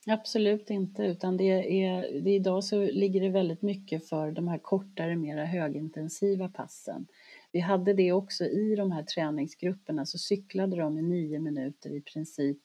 Absolut 0.06 0.70
inte, 0.70 1.02
utan 1.02 1.36
det 1.36 1.82
är, 1.84 2.20
det 2.20 2.30
idag 2.30 2.64
så 2.64 2.84
ligger 2.84 3.20
det 3.20 3.28
väldigt 3.28 3.62
mycket 3.62 4.08
för 4.08 4.30
de 4.30 4.48
här 4.48 4.58
kortare, 4.58 5.16
mera 5.16 5.44
högintensiva 5.44 6.48
passen. 6.48 7.06
Vi 7.52 7.60
hade 7.60 7.94
det 7.94 8.12
också 8.12 8.44
i 8.44 8.74
de 8.76 8.92
här 8.92 9.02
träningsgrupperna, 9.02 10.06
så 10.06 10.18
cyklade 10.18 10.76
de 10.76 10.98
i 10.98 11.02
nio 11.02 11.38
minuter 11.38 11.90
i 11.96 12.00
princip 12.00 12.58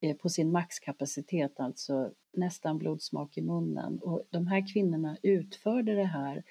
eh, 0.00 0.16
på 0.16 0.28
sin 0.28 0.52
maxkapacitet, 0.52 1.60
alltså 1.60 2.10
nästan 2.32 2.78
blodsmak 2.78 3.38
i 3.38 3.42
munnen. 3.42 3.98
Och 3.98 4.22
de 4.30 4.46
här 4.46 4.72
kvinnorna 4.72 5.16
utförde 5.22 5.94
det 5.94 6.04
här 6.04 6.42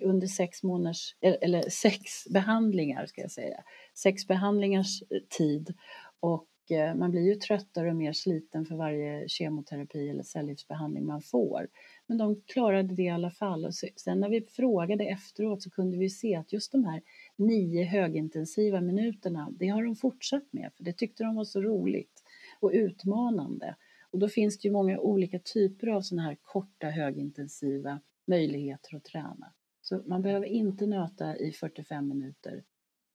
under 0.00 0.26
sex 0.26 0.62
månaders, 0.62 1.16
eh, 1.20 1.34
eller 1.40 1.70
sex 1.70 2.24
behandlingar 2.30 3.06
ska 3.06 3.20
jag 3.20 3.30
säga, 3.30 3.64
sex 3.94 4.26
behandlingars 4.26 5.02
eh, 5.02 5.20
tid 5.38 5.74
och 6.20 6.46
Eh, 6.70 6.94
man 6.94 7.10
blir 7.10 7.22
ju 7.22 7.34
tröttare 7.34 7.90
och 7.90 7.96
mer 7.96 8.12
sliten 8.12 8.66
för 8.66 8.74
varje 8.74 9.28
kemoterapi 9.28 10.08
eller 10.08 10.22
cellgiftsbehandling 10.22 11.06
man 11.06 11.22
får. 11.22 11.68
Men 12.06 12.18
de 12.18 12.42
klarade 12.46 12.94
det 12.94 13.02
i 13.02 13.08
alla 13.08 13.30
fall 13.30 13.64
och 13.64 13.74
sen 13.74 14.20
när 14.20 14.28
vi 14.28 14.40
frågade 14.40 15.04
efteråt 15.04 15.62
så 15.62 15.70
kunde 15.70 15.96
vi 15.96 16.10
se 16.10 16.36
att 16.36 16.52
just 16.52 16.72
de 16.72 16.84
här 16.84 17.02
nio 17.36 17.84
högintensiva 17.84 18.80
minuterna, 18.80 19.50
det 19.58 19.68
har 19.68 19.84
de 19.84 19.96
fortsatt 19.96 20.52
med 20.52 20.72
för 20.76 20.84
det 20.84 20.92
tyckte 20.92 21.24
de 21.24 21.34
var 21.36 21.44
så 21.44 21.60
roligt 21.60 22.22
och 22.60 22.70
utmanande. 22.74 23.76
Och 24.10 24.18
då 24.18 24.28
finns 24.28 24.58
det 24.58 24.68
ju 24.68 24.72
många 24.72 24.98
olika 24.98 25.38
typer 25.38 25.86
av 25.86 26.00
sådana 26.02 26.28
här 26.28 26.36
korta 26.42 26.86
högintensiva 26.86 28.00
möjligheter 28.26 28.96
att 28.96 29.04
träna. 29.04 29.52
Så 29.80 30.02
man 30.06 30.22
behöver 30.22 30.46
inte 30.46 30.86
nöta 30.86 31.36
i 31.36 31.52
45 31.52 32.08
minuter 32.08 32.64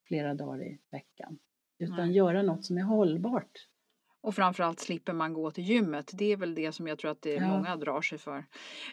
flera 0.08 0.34
dagar 0.34 0.64
i 0.64 0.80
veckan 0.92 1.40
utan 1.80 2.08
Nej. 2.08 2.16
göra 2.16 2.42
något 2.42 2.66
som 2.66 2.78
är 2.78 2.84
hållbart 2.84 3.52
och 4.26 4.36
framförallt 4.36 4.80
slipper 4.80 5.14
man 5.14 5.34
gå 5.34 5.52
till 5.52 5.64
gymmet. 5.64 6.12
Det 6.14 6.32
är 6.32 6.38
väl 6.38 6.56
det 6.56 6.72
som 6.72 6.88
jag 6.88 7.00
tror 7.00 7.12
att 7.12 7.22
det 7.22 7.34
ja. 7.34 7.48
många 7.48 7.76
drar 7.76 8.02
sig 8.02 8.18
för. 8.18 8.38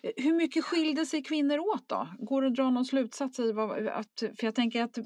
Eh, 0.03 0.11
hur 0.17 0.33
mycket 0.33 0.65
skilde 0.65 1.07
sig 1.07 1.23
kvinnor 1.23 1.59
åt 1.59 1.89
då? 1.89 2.09
Går 2.19 2.43
det 2.43 2.49
att 2.49 2.55
dra 2.55 2.71
någon 2.71 2.85
slutsats 2.85 3.39
i 3.39 3.53
vad, 3.53 3.89
att, 3.89 4.23
för 4.39 4.45
jag 4.45 4.55
tänker 4.55 4.83
att 4.83 4.99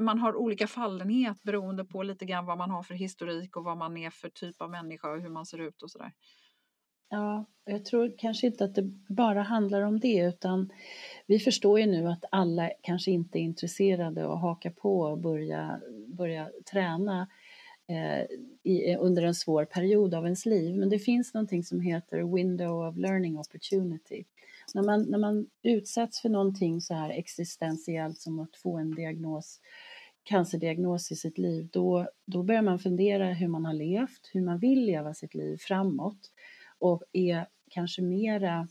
man 0.00 0.18
har 0.18 0.36
olika 0.36 0.66
fallenhet 0.66 1.42
beroende 1.42 1.84
på 1.84 2.02
lite 2.02 2.24
grann 2.24 2.46
vad 2.46 2.58
man 2.58 2.70
har 2.70 2.82
för 2.82 2.94
historik 2.94 3.56
och 3.56 3.64
vad 3.64 3.78
man 3.78 3.96
är 3.96 4.10
för 4.10 4.28
typ 4.28 4.62
av 4.62 4.70
människa 4.70 5.12
och 5.12 5.20
hur 5.20 5.30
man 5.30 5.46
ser 5.46 5.58
ut 5.58 5.82
och 5.82 5.90
sådär. 5.90 6.12
Ja, 7.08 7.44
jag 7.64 7.84
tror 7.84 8.14
kanske 8.18 8.46
inte 8.46 8.64
att 8.64 8.74
det 8.74 8.82
bara 9.08 9.42
handlar 9.42 9.82
om 9.82 10.00
det 10.00 10.18
utan 10.18 10.70
vi 11.26 11.38
förstår 11.38 11.80
ju 11.80 11.86
nu 11.86 12.08
att 12.08 12.24
alla 12.30 12.70
kanske 12.82 13.10
inte 13.10 13.38
är 13.38 13.40
intresserade 13.40 14.26
och 14.26 14.38
haka 14.38 14.70
på 14.70 15.00
och 15.00 15.18
börja, 15.18 15.80
börja 16.06 16.50
träna 16.72 17.28
Eh, 17.88 18.26
i, 18.62 18.96
under 18.96 19.22
en 19.22 19.34
svår 19.34 19.64
period 19.64 20.14
av 20.14 20.24
ens 20.24 20.46
liv. 20.46 20.76
Men 20.76 20.88
det 20.88 20.98
finns 20.98 21.34
någonting 21.34 21.64
som 21.64 21.80
heter 21.80 22.34
window 22.34 22.88
of 22.88 22.96
learning 22.96 23.38
opportunity. 23.38 24.24
När 24.74 24.82
man, 24.82 25.02
när 25.02 25.18
man 25.18 25.46
utsätts 25.62 26.20
för 26.20 26.28
någonting 26.28 26.80
så 26.80 26.94
här 26.94 27.10
existentiellt 27.10 28.18
som 28.18 28.38
att 28.38 28.56
få 28.56 28.78
en 28.78 28.94
diagnos, 28.94 29.60
cancerdiagnos 30.22 31.12
i 31.12 31.16
sitt 31.16 31.38
liv, 31.38 31.68
då, 31.72 32.08
då 32.24 32.42
börjar 32.42 32.62
man 32.62 32.78
fundera 32.78 33.32
hur 33.32 33.48
man 33.48 33.64
har 33.64 33.74
levt, 33.74 34.30
hur 34.32 34.42
man 34.42 34.58
vill 34.58 34.84
leva 34.84 35.14
sitt 35.14 35.34
liv 35.34 35.56
framåt 35.60 36.32
och 36.78 37.02
är 37.12 37.46
kanske 37.70 38.02
mera 38.02 38.68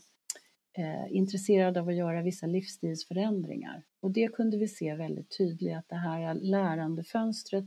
eh, 0.78 1.16
intresserad 1.16 1.78
av 1.78 1.88
att 1.88 1.94
göra 1.94 2.22
vissa 2.22 2.46
livsstilsförändringar. 2.46 3.82
Och 4.00 4.10
det 4.10 4.28
kunde 4.28 4.56
vi 4.56 4.68
se 4.68 4.94
väldigt 4.94 5.38
tydligt 5.38 5.76
att 5.76 5.88
det 5.88 5.96
här 5.96 6.34
lärandefönstret 6.34 7.64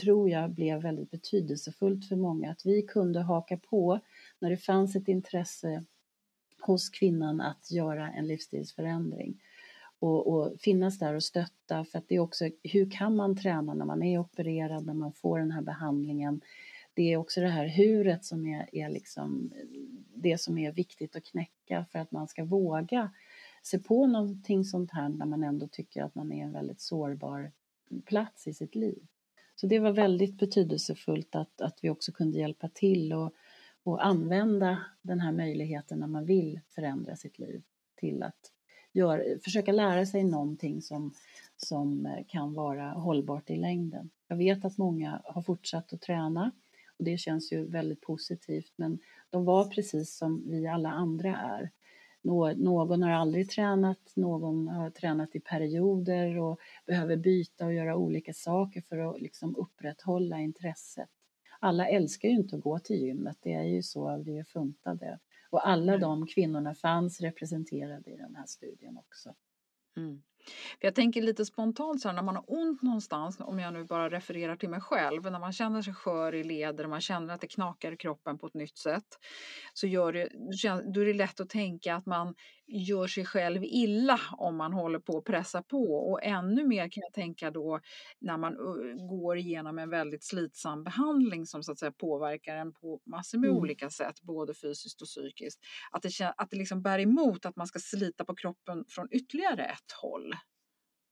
tror 0.00 0.30
jag 0.30 0.50
blev 0.50 0.82
väldigt 0.82 1.10
betydelsefullt 1.10 2.08
för 2.08 2.16
många. 2.16 2.50
Att 2.50 2.66
vi 2.66 2.82
kunde 2.82 3.20
haka 3.20 3.56
på 3.56 4.00
när 4.38 4.50
det 4.50 4.56
fanns 4.56 4.96
ett 4.96 5.08
intresse 5.08 5.84
hos 6.60 6.90
kvinnan 6.90 7.40
att 7.40 7.70
göra 7.70 8.12
en 8.12 8.26
livsstilsförändring 8.26 9.40
och, 9.98 10.26
och, 10.26 10.60
finnas 10.60 10.98
där 10.98 11.14
och 11.14 11.22
stötta 11.22 11.84
för 11.84 11.98
att 11.98 12.08
det 12.08 12.14
är 12.14 12.20
också 12.20 12.50
hur 12.62 12.90
kan 12.90 13.16
man 13.16 13.36
träna 13.36 13.74
när 13.74 13.84
man 13.84 14.02
är 14.02 14.18
opererad, 14.18 14.86
när 14.86 14.94
man 14.94 15.12
får 15.12 15.38
den 15.38 15.50
här 15.50 15.62
behandlingen. 15.62 16.40
Det 16.94 17.12
är 17.12 17.16
också 17.16 17.40
det 17.40 17.48
här 17.48 17.66
huret 17.66 18.24
som 18.24 18.46
är, 18.46 18.68
är 18.72 18.88
liksom 18.88 19.52
det 20.20 20.40
som 20.40 20.58
är 20.58 20.72
viktigt 20.72 21.16
att 21.16 21.24
knäcka 21.24 21.86
för 21.92 21.98
att 21.98 22.12
man 22.12 22.28
ska 22.28 22.44
våga 22.44 23.10
se 23.62 23.78
på 23.78 24.06
någonting 24.06 24.64
sånt 24.64 24.90
här 24.90 25.08
när 25.08 25.26
man 25.26 25.44
ändå 25.44 25.68
tycker 25.68 26.02
att 26.02 26.14
man 26.14 26.32
är 26.32 26.44
en 26.44 26.52
väldigt 26.52 26.80
sårbar 26.80 27.52
plats 28.04 28.46
i 28.46 28.54
sitt 28.54 28.74
liv. 28.74 29.06
Så 29.54 29.66
det 29.66 29.78
var 29.78 29.92
väldigt 29.92 30.38
betydelsefullt 30.38 31.34
att, 31.34 31.60
att 31.60 31.78
vi 31.82 31.90
också 31.90 32.12
kunde 32.12 32.38
hjälpa 32.38 32.68
till 32.68 33.12
och, 33.12 33.34
och 33.82 34.06
använda 34.06 34.78
den 35.02 35.20
här 35.20 35.32
möjligheten 35.32 35.98
när 35.98 36.06
man 36.06 36.24
vill 36.24 36.60
förändra 36.68 37.16
sitt 37.16 37.38
liv 37.38 37.62
till 37.96 38.22
att 38.22 38.52
gör, 38.92 39.38
försöka 39.44 39.72
lära 39.72 40.06
sig 40.06 40.24
någonting 40.24 40.82
som, 40.82 41.14
som 41.56 42.16
kan 42.28 42.54
vara 42.54 42.90
hållbart 42.90 43.50
i 43.50 43.56
längden. 43.56 44.10
Jag 44.28 44.36
vet 44.36 44.64
att 44.64 44.78
många 44.78 45.22
har 45.24 45.42
fortsatt 45.42 45.92
att 45.92 46.00
träna 46.00 46.50
det 47.00 47.18
känns 47.18 47.52
ju 47.52 47.64
väldigt 47.64 48.00
positivt 48.00 48.72
men 48.76 48.98
de 49.30 49.44
var 49.44 49.64
precis 49.64 50.16
som 50.16 50.50
vi 50.50 50.66
alla 50.66 50.90
andra 50.90 51.36
är 51.36 51.70
någon 52.22 53.02
har 53.02 53.10
aldrig 53.10 53.50
tränat, 53.50 54.12
någon 54.16 54.68
har 54.68 54.90
tränat 54.90 55.36
i 55.36 55.40
perioder 55.40 56.38
och 56.38 56.60
behöver 56.86 57.16
byta 57.16 57.66
och 57.66 57.74
göra 57.74 57.96
olika 57.96 58.32
saker 58.32 58.80
för 58.80 58.98
att 58.98 59.20
liksom 59.20 59.56
upprätthålla 59.56 60.40
intresset. 60.40 61.08
Alla 61.60 61.88
älskar 61.88 62.28
ju 62.28 62.34
inte 62.34 62.56
att 62.56 62.62
gå 62.62 62.78
till 62.78 62.96
gymmet, 62.96 63.38
det 63.40 63.52
är 63.52 63.64
ju 63.64 63.82
så 63.82 64.22
vi 64.24 64.38
är 64.38 64.44
funtade. 64.44 65.18
Och 65.50 65.68
alla 65.68 65.98
de 65.98 66.26
kvinnorna 66.26 66.74
fanns 66.74 67.20
representerade 67.20 68.10
i 68.10 68.16
den 68.16 68.34
här 68.34 68.46
studien 68.46 68.98
också. 68.98 69.34
Mm. 69.96 70.22
För 70.80 70.86
jag 70.86 70.94
tänker 70.94 71.22
lite 71.22 71.44
spontant 71.44 72.00
så 72.00 72.08
här, 72.08 72.14
när 72.14 72.22
man 72.22 72.36
har 72.36 72.44
ont 72.46 72.82
någonstans, 72.82 73.36
om 73.40 73.58
jag 73.58 73.72
nu 73.72 73.84
bara 73.84 74.10
refererar 74.10 74.56
till 74.56 74.68
mig 74.68 74.80
själv, 74.80 75.22
när 75.22 75.38
man 75.38 75.52
känner 75.52 75.82
sig 75.82 75.94
skör 75.94 76.34
i 76.34 76.44
leder 76.44 76.84
och 76.84 76.90
man 76.90 77.00
känner 77.00 77.34
att 77.34 77.40
det 77.40 77.46
knakar 77.46 77.92
i 77.92 77.96
kroppen 77.96 78.38
på 78.38 78.46
ett 78.46 78.54
nytt 78.54 78.78
sätt, 78.78 79.18
så 79.74 79.86
gör 79.86 80.12
det, 80.12 80.28
då 80.94 81.00
är 81.00 81.06
det 81.06 81.14
lätt 81.14 81.40
att 81.40 81.48
tänka 81.48 81.94
att 81.94 82.06
man 82.06 82.34
gör 82.72 83.06
sig 83.06 83.24
själv 83.24 83.64
illa 83.64 84.20
om 84.32 84.56
man 84.56 84.72
håller 84.72 84.98
på 84.98 85.18
att 85.18 85.24
pressa 85.24 85.62
på. 85.62 85.94
Och 85.94 86.24
ännu 86.24 86.66
mer 86.66 86.88
kan 86.88 87.00
jag 87.00 87.12
tänka 87.12 87.50
då 87.50 87.80
när 88.20 88.38
man 88.38 88.56
går 89.08 89.36
igenom 89.36 89.78
en 89.78 89.90
väldigt 89.90 90.24
slitsam 90.24 90.84
behandling 90.84 91.46
som 91.46 91.62
så 91.62 91.72
att 91.72 91.78
säga 91.78 91.92
påverkar 91.92 92.56
en 92.56 92.72
på 92.72 93.00
massor 93.06 93.38
med 93.38 93.50
mm. 93.50 93.60
olika 93.60 93.90
sätt, 93.90 94.22
både 94.22 94.54
fysiskt 94.54 95.02
och 95.02 95.06
psykiskt. 95.06 95.60
Att 95.90 96.02
det, 96.02 96.34
att 96.36 96.50
det 96.50 96.56
liksom 96.56 96.82
bär 96.82 96.98
emot 96.98 97.46
att 97.46 97.56
man 97.56 97.66
ska 97.66 97.78
slita 97.78 98.24
på 98.24 98.34
kroppen 98.34 98.84
från 98.88 99.08
ytterligare 99.10 99.64
ett 99.64 99.92
håll. 100.02 100.34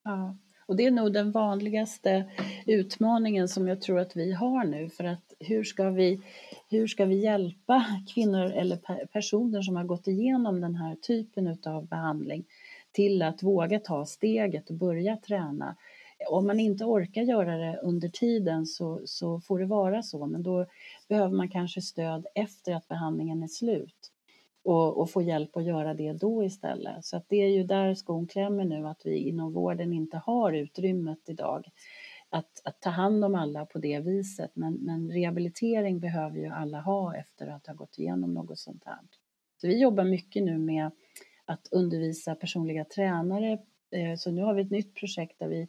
Ja. 0.09 0.37
Och 0.67 0.77
det 0.77 0.87
är 0.87 0.91
nog 0.91 1.13
den 1.13 1.31
vanligaste 1.33 2.25
utmaningen 2.67 3.49
som 3.49 3.69
jag 3.69 3.81
tror 3.81 3.99
att 3.99 4.17
vi 4.17 4.33
har 4.33 4.65
nu 4.65 4.89
för 4.89 5.05
att 5.05 5.35
hur 5.41 5.65
ska 5.65 5.91
vi, 5.91 6.21
hur 6.71 6.87
ska 6.87 7.05
vi 7.05 7.17
hjälpa 7.17 7.85
kvinnor 8.15 8.45
eller 8.45 9.07
personer 9.07 9.63
som 9.63 9.77
har 9.77 9.85
gått 9.85 10.09
igenom 10.09 10.61
den 10.61 10.75
här 10.75 10.97
typen 10.97 11.59
av 11.67 11.87
behandling 11.87 12.45
till 12.93 13.23
att 13.23 13.43
våga 13.43 13.81
ta 13.81 14.07
steget 14.07 14.71
och 14.71 14.77
börja 14.77 15.17
träna. 15.17 15.77
Om 16.31 16.47
man 16.47 16.61
inte 16.61 16.85
orkar 16.85 17.23
göra 17.23 17.57
det 17.57 17.79
under 17.83 18.09
tiden 18.09 18.67
så, 18.67 19.01
så 19.05 19.41
får 19.41 19.59
det 19.59 19.67
vara 19.67 20.03
så 20.03 20.27
men 20.27 20.43
då 20.43 20.67
behöver 21.09 21.37
man 21.37 21.49
kanske 21.49 21.83
stöd 21.83 22.27
efter 22.35 22.75
att 22.75 22.89
behandlingen 22.89 23.43
är 23.43 23.49
slut 23.49 24.13
och, 24.69 25.01
och 25.01 25.11
få 25.11 25.23
hjälp 25.23 25.57
att 25.57 25.65
göra 25.65 25.95
det 25.95 26.13
då 26.13 26.45
istället. 26.45 27.05
Så 27.05 27.17
att 27.17 27.29
det 27.29 27.37
är 27.37 27.49
ju 27.49 27.65
där 27.65 27.95
skon 27.95 28.27
klämmer 28.27 28.65
nu, 28.65 28.87
att 28.87 29.01
vi 29.05 29.17
inom 29.17 29.53
vården 29.53 29.93
inte 29.93 30.17
har 30.17 30.53
utrymmet 30.53 31.29
idag 31.29 31.69
att, 32.31 32.61
att 32.65 32.81
ta 32.81 32.91
hand 32.91 33.25
om 33.25 33.35
alla 33.35 33.67
på 33.67 33.79
det 33.79 34.01
viset. 34.01 34.51
Men, 34.55 34.75
men 34.75 35.11
rehabilitering 35.11 36.01
behöver 36.01 36.39
ju 36.39 36.47
alla 36.47 36.81
ha 36.81 37.17
efter 37.17 37.47
att 37.47 37.67
ha 37.67 37.75
gått 37.75 37.99
igenom 37.99 38.35
något 38.35 38.59
sånt 38.59 38.83
här. 38.87 38.99
Så 39.61 39.67
vi 39.67 39.81
jobbar 39.81 40.05
mycket 40.05 40.43
nu 40.43 40.59
med 40.59 40.91
att 41.45 41.69
undervisa 41.71 42.35
personliga 42.35 42.85
tränare. 42.85 43.59
Eh, 43.91 44.17
så 44.17 44.31
nu 44.31 44.43
har 44.43 44.55
vi 44.55 44.63
ett 44.63 44.71
nytt 44.71 44.95
projekt 44.95 45.39
där 45.39 45.49
vi 45.49 45.69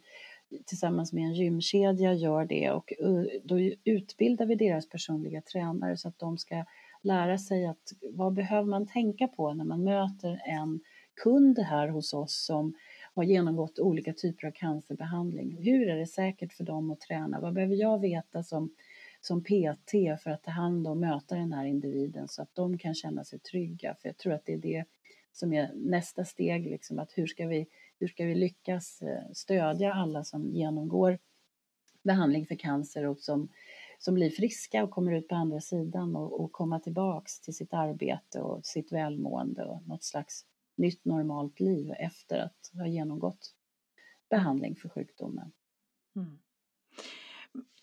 tillsammans 0.66 1.12
med 1.12 1.24
en 1.24 1.34
gymkedja 1.34 2.12
gör 2.12 2.44
det 2.44 2.70
och 2.70 2.92
eh, 2.92 3.24
då 3.44 3.58
utbildar 3.84 4.46
vi 4.46 4.54
deras 4.54 4.88
personliga 4.88 5.42
tränare 5.42 5.96
så 5.96 6.08
att 6.08 6.18
de 6.18 6.38
ska 6.38 6.64
lära 7.02 7.38
sig 7.38 7.66
att 7.66 7.92
vad 8.02 8.32
behöver 8.32 8.68
man 8.68 8.86
tänka 8.86 9.28
på 9.28 9.54
när 9.54 9.64
man 9.64 9.84
möter 9.84 10.42
en 10.44 10.80
kund 11.22 11.58
här 11.58 11.88
hos 11.88 12.14
oss 12.14 12.44
som 12.44 12.74
har 13.14 13.24
genomgått 13.24 13.78
olika 13.78 14.12
typer 14.12 14.46
av 14.46 14.50
cancerbehandling. 14.50 15.56
Hur 15.62 15.88
är 15.88 15.96
det 15.96 16.06
säkert 16.06 16.52
för 16.52 16.64
dem 16.64 16.90
att 16.90 17.00
träna? 17.00 17.40
Vad 17.40 17.54
behöver 17.54 17.74
jag 17.74 18.00
veta 18.00 18.42
som, 18.42 18.74
som 19.20 19.44
PT 19.44 19.90
för 20.22 20.30
att 20.30 20.42
ta 20.42 20.50
hand 20.50 20.86
om 20.86 20.90
och 20.90 20.96
möta 20.96 21.34
den 21.34 21.52
här 21.52 21.64
individen 21.64 22.28
så 22.28 22.42
att 22.42 22.54
de 22.54 22.78
kan 22.78 22.94
känna 22.94 23.24
sig 23.24 23.38
trygga? 23.38 23.94
För 23.94 24.08
jag 24.08 24.16
tror 24.16 24.32
att 24.32 24.44
det 24.44 24.52
är 24.52 24.58
det 24.58 24.84
som 25.32 25.52
är 25.52 25.70
nästa 25.74 26.24
steg, 26.24 26.70
liksom, 26.70 26.98
att 26.98 27.12
hur 27.14 27.26
ska 27.26 27.46
vi, 27.46 27.66
hur 27.98 28.08
ska 28.08 28.24
vi 28.24 28.34
lyckas 28.34 29.02
eh, 29.02 29.32
stödja 29.32 29.94
alla 29.94 30.24
som 30.24 30.50
genomgår 30.50 31.18
behandling 32.02 32.46
för 32.46 32.54
cancer 32.54 33.06
och 33.06 33.20
som 33.20 33.48
som 34.02 34.14
blir 34.14 34.30
friska 34.30 34.84
och 34.84 34.90
kommer 34.90 35.12
ut 35.12 35.28
på 35.28 35.34
andra 35.34 35.60
sidan 35.60 36.16
och, 36.16 36.40
och 36.40 36.52
komma 36.52 36.80
tillbaks 36.80 37.40
till 37.40 37.54
sitt 37.54 37.74
arbete 37.74 38.40
och 38.40 38.66
sitt 38.66 38.92
välmående 38.92 39.64
och 39.64 39.88
något 39.88 40.04
slags 40.04 40.46
nytt 40.76 41.04
normalt 41.04 41.60
liv 41.60 41.92
efter 41.98 42.38
att 42.38 42.70
ha 42.72 42.86
genomgått 42.86 43.54
behandling 44.30 44.76
för 44.76 44.88
sjukdomen. 44.88 45.52
Mm 46.16 46.38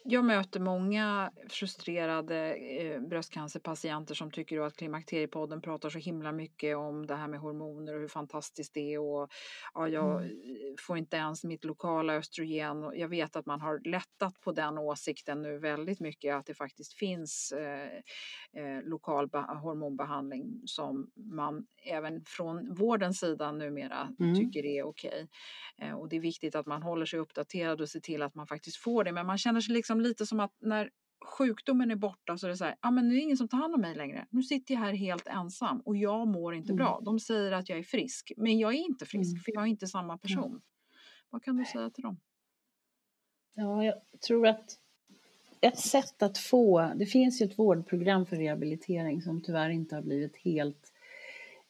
jag 0.09 0.25
möter 0.25 0.59
många 0.59 1.31
frustrerade 1.49 2.53
eh, 2.53 3.01
bröstcancerpatienter 3.01 4.15
som 4.15 4.31
tycker 4.31 4.61
att 4.61 4.75
Klimakteriepodden 4.75 5.61
pratar 5.61 5.89
så 5.89 5.99
himla 5.99 6.31
mycket 6.31 6.77
om 6.77 7.07
det 7.07 7.15
här 7.15 7.27
med 7.27 7.39
hormoner 7.39 7.93
och 7.93 7.99
hur 7.99 8.07
fantastiskt 8.07 8.73
det 8.73 8.93
är 8.93 8.99
och 8.99 9.29
ja, 9.73 9.87
jag 9.87 10.23
mm. 10.23 10.75
får 10.79 10.97
inte 10.97 11.17
ens 11.17 11.43
mitt 11.43 11.63
lokala 11.63 12.13
östrogen. 12.13 12.91
Jag 12.95 13.07
vet 13.07 13.35
att 13.35 13.45
man 13.45 13.61
har 13.61 13.89
lättat 13.89 14.41
på 14.41 14.51
den 14.51 14.77
åsikten 14.77 15.41
nu 15.41 15.57
väldigt 15.57 15.99
mycket 15.99 16.35
att 16.35 16.45
det 16.45 16.53
faktiskt 16.53 16.93
finns 16.93 17.51
eh, 17.51 18.63
eh, 18.63 18.83
lokal 18.83 19.29
hormonbehandling 19.61 20.61
som 20.65 21.11
man 21.15 21.65
även 21.83 22.21
från 22.25 22.73
vårdens 22.73 23.19
sida 23.19 23.51
numera 23.51 24.09
mm. 24.19 24.35
tycker 24.35 24.65
är 24.65 24.83
okej. 24.83 25.09
Okay. 25.09 25.27
Eh, 25.81 25.93
och 25.93 26.09
det 26.09 26.15
är 26.15 26.19
viktigt 26.19 26.55
att 26.55 26.65
man 26.65 26.83
håller 26.83 27.05
sig 27.05 27.19
uppdaterad 27.19 27.81
och 27.81 27.89
ser 27.89 27.99
till 27.99 28.21
att 28.21 28.35
man 28.35 28.47
faktiskt 28.47 28.77
får 28.77 29.03
det. 29.03 29.11
Men 29.11 29.25
man 29.25 29.37
känner 29.37 29.61
sig 29.61 29.73
liksom 29.73 29.96
lite 30.01 30.25
som 30.25 30.39
att 30.39 30.55
när 30.59 30.89
sjukdomen 31.25 31.91
är 31.91 31.95
borta 31.95 32.37
så 32.37 32.47
är 32.47 32.49
det 32.49 32.57
så 32.57 32.63
här, 32.63 32.71
ja 32.81 32.87
ah, 32.87 32.91
men 32.91 33.07
nu 33.07 33.13
är 33.13 33.17
det 33.17 33.23
ingen 33.23 33.37
som 33.37 33.47
tar 33.47 33.57
hand 33.57 33.75
om 33.75 33.81
mig 33.81 33.95
längre. 33.95 34.27
Nu 34.29 34.43
sitter 34.43 34.73
jag 34.73 34.81
här 34.81 34.93
helt 34.93 35.27
ensam 35.27 35.81
och 35.81 35.97
jag 35.97 36.27
mår 36.27 36.55
inte 36.55 36.71
mm. 36.71 36.77
bra. 36.77 37.01
De 37.05 37.19
säger 37.19 37.51
att 37.51 37.69
jag 37.69 37.79
är 37.79 37.83
frisk, 37.83 38.31
men 38.37 38.59
jag 38.59 38.73
är 38.73 38.77
inte 38.77 39.05
frisk 39.05 39.31
mm. 39.31 39.41
för 39.41 39.51
jag 39.51 39.63
är 39.63 39.67
inte 39.67 39.87
samma 39.87 40.17
person. 40.17 40.51
Mm. 40.51 40.61
Vad 41.29 41.43
kan 41.43 41.57
du 41.57 41.65
säga 41.65 41.89
till 41.89 42.03
dem? 42.03 42.19
Ja, 43.53 43.83
jag 43.83 43.95
tror 44.27 44.47
att 44.47 44.79
ett 45.61 45.79
sätt 45.79 46.23
att 46.23 46.37
få, 46.37 46.91
det 46.95 47.05
finns 47.05 47.41
ju 47.41 47.45
ett 47.45 47.59
vårdprogram 47.59 48.25
för 48.25 48.35
rehabilitering 48.35 49.21
som 49.21 49.41
tyvärr 49.41 49.69
inte 49.69 49.95
har 49.95 50.01
blivit 50.01 50.37
helt 50.37 50.93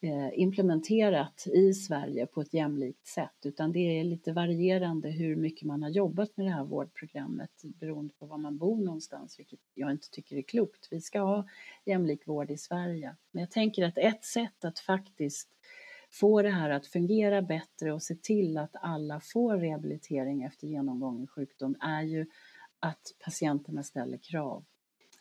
Eh, 0.02 0.40
implementerat 0.40 1.48
i 1.48 1.74
Sverige 1.74 2.26
på 2.26 2.42
ett 2.42 2.54
jämlikt 2.54 3.08
sätt 3.08 3.46
utan 3.46 3.72
det 3.72 4.00
är 4.00 4.04
lite 4.04 4.34
varierande 4.34 5.10
hur 5.10 5.36
mycket 5.36 5.68
man 5.68 5.84
har 5.84 5.90
jobbat 5.90 6.38
med 6.38 6.46
det 6.46 6.52
här 6.52 6.64
vårdprogrammet 6.64 7.52
beroende 7.64 8.14
på 8.14 8.26
var 8.26 8.38
man 8.38 8.58
bor 8.58 8.86
någonstans, 8.86 9.40
vilket 9.40 9.60
jag 9.74 9.92
inte 9.92 10.10
tycker 10.10 10.36
är 10.36 10.42
klokt. 10.42 10.88
Vi 10.92 11.02
ska 11.02 11.20
ha 11.20 11.48
jämlik 11.86 12.28
vård 12.28 12.52
i 12.52 12.58
Sverige. 12.58 13.16
Men 13.32 13.42
jag 13.42 13.52
tänker 13.52 13.86
att 13.86 13.98
ett 13.98 14.26
sätt 14.26 14.66
att 14.66 14.80
faktiskt 14.80 15.50
få 16.10 16.42
det 16.42 16.50
här 16.50 16.70
att 16.70 16.88
fungera 16.88 17.42
bättre 17.42 17.94
och 17.94 18.04
se 18.04 18.16
till 18.16 18.58
att 18.58 18.76
alla 18.82 19.20
får 19.20 19.58
rehabilitering 19.58 20.44
efter 20.44 20.68
genomgången 20.68 21.28
sjukdom 21.28 21.76
är 21.80 22.04
ju 22.04 22.26
att 22.80 23.16
patienterna 23.20 23.84
ställer 23.84 24.18
krav 24.18 24.66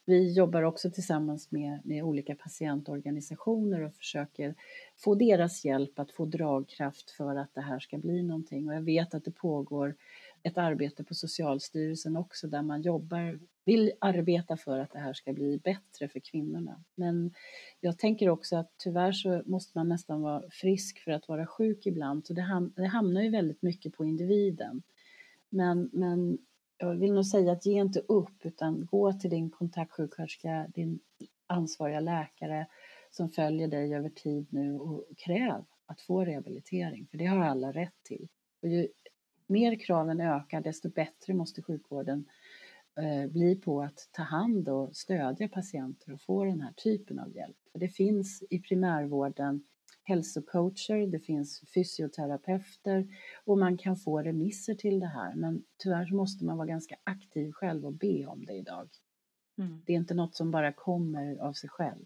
vi 0.07 0.33
jobbar 0.33 0.63
också 0.63 0.91
tillsammans 0.91 1.51
med, 1.51 1.81
med 1.85 2.05
olika 2.05 2.35
patientorganisationer 2.35 3.81
och 3.81 3.95
försöker 3.95 4.55
få 4.97 5.15
deras 5.15 5.65
hjälp 5.65 5.99
att 5.99 6.11
få 6.11 6.25
dragkraft 6.25 7.11
för 7.11 7.37
att 7.37 7.55
det 7.55 7.61
här 7.61 7.79
ska 7.79 7.99
bli 7.99 8.23
någonting. 8.23 8.69
Och 8.69 8.75
jag 8.75 8.83
vet 8.83 9.15
att 9.15 9.25
det 9.25 9.31
pågår 9.31 9.95
ett 10.43 10.59
arbete 10.59 11.05
på 11.05 11.15
Socialstyrelsen 11.15 12.17
också 12.17 12.49
där 12.49 12.63
man 12.63 12.83
jobbar, 12.83 13.39
vill 13.65 13.93
arbeta 13.99 14.57
för 14.57 14.79
att 14.79 14.93
det 14.93 14.99
här 14.99 15.13
ska 15.13 15.33
bli 15.33 15.59
bättre 15.59 16.09
för 16.09 16.21
kvinnorna. 16.21 16.85
Men 16.95 17.35
jag 17.81 17.99
tänker 17.99 18.29
också 18.29 18.57
att 18.57 18.73
tyvärr 18.77 19.13
så 19.13 19.43
måste 19.47 19.79
man 19.79 19.89
nästan 19.89 20.23
vara 20.23 20.43
frisk 20.51 20.99
för 20.99 21.11
att 21.11 21.29
vara 21.29 21.47
sjuk 21.47 21.87
ibland, 21.87 22.27
så 22.27 22.33
det, 22.33 22.43
ham 22.43 22.73
det 22.77 22.87
hamnar 22.87 23.23
ju 23.23 23.31
väldigt 23.31 23.63
mycket 23.63 23.97
på 23.97 24.05
individen. 24.05 24.83
Men, 25.49 25.91
men 25.93 26.39
jag 26.79 26.95
vill 26.95 27.13
nog 27.13 27.27
säga 27.27 27.53
att 27.53 27.67
ge 27.67 27.81
inte 27.81 28.01
upp 28.01 28.47
utan 28.47 28.87
gå 28.87 29.13
till 29.13 29.31
din 29.31 29.51
kontaktsjuksköterska, 29.51 30.67
din 30.75 31.01
ansvariga 31.47 32.01
läkare 32.01 32.67
som 33.11 33.31
följer 33.31 33.69
dig 33.69 33.95
över 33.95 34.09
tid 34.09 34.47
nu 34.51 34.79
och 34.79 35.05
kräv 35.17 35.65
att 35.87 36.01
få 36.01 36.25
rehabilitering, 36.25 37.07
för 37.11 37.19
det 37.19 37.27
har 37.27 37.45
alla 37.45 37.73
rätt 37.73 38.03
till. 38.03 38.29
Och 38.63 38.69
ju 38.69 38.89
mer 39.47 39.79
kraven 39.79 40.21
ökar, 40.21 40.61
desto 40.61 40.89
bättre 40.91 41.35
måste 41.35 41.63
sjukvården 41.63 42.27
eh, 43.01 43.31
bli 43.31 43.57
på 43.57 43.83
att 43.83 44.09
ta 44.13 44.23
hand 44.23 44.69
och 44.69 44.97
stödja 44.97 45.49
patienter 45.49 46.13
och 46.13 46.21
få 46.21 46.45
den 46.45 46.61
här 46.61 46.73
typen 46.73 47.19
av 47.19 47.37
hjälp. 47.37 47.57
För 47.73 47.79
det 47.79 47.89
finns 47.89 48.43
i 48.51 48.59
primärvården 48.59 49.65
hälsocoacher, 50.07 51.07
det 51.07 51.21
finns 51.21 51.63
fysioterapeuter 51.75 53.09
och 53.45 53.59
man 53.59 53.79
kan 53.79 53.97
få 53.97 54.23
remisser 54.23 54.75
till 54.75 55.01
det 55.01 55.07
här. 55.07 55.35
Men 55.35 55.65
tyvärr 55.83 56.15
måste 56.15 56.45
man 56.45 56.57
vara 56.57 56.67
ganska 56.67 56.97
aktiv 57.05 57.53
själv 57.53 57.87
och 57.87 57.93
be 57.93 58.27
om 58.27 58.45
det 58.45 58.53
idag. 58.53 58.89
Mm. 59.59 59.83
Det 59.87 59.93
är 59.93 59.97
inte 59.97 60.15
något 60.15 60.35
som 60.35 60.51
bara 60.51 60.73
kommer 60.73 61.37
av 61.37 61.53
sig 61.53 61.71
själv. 61.71 62.05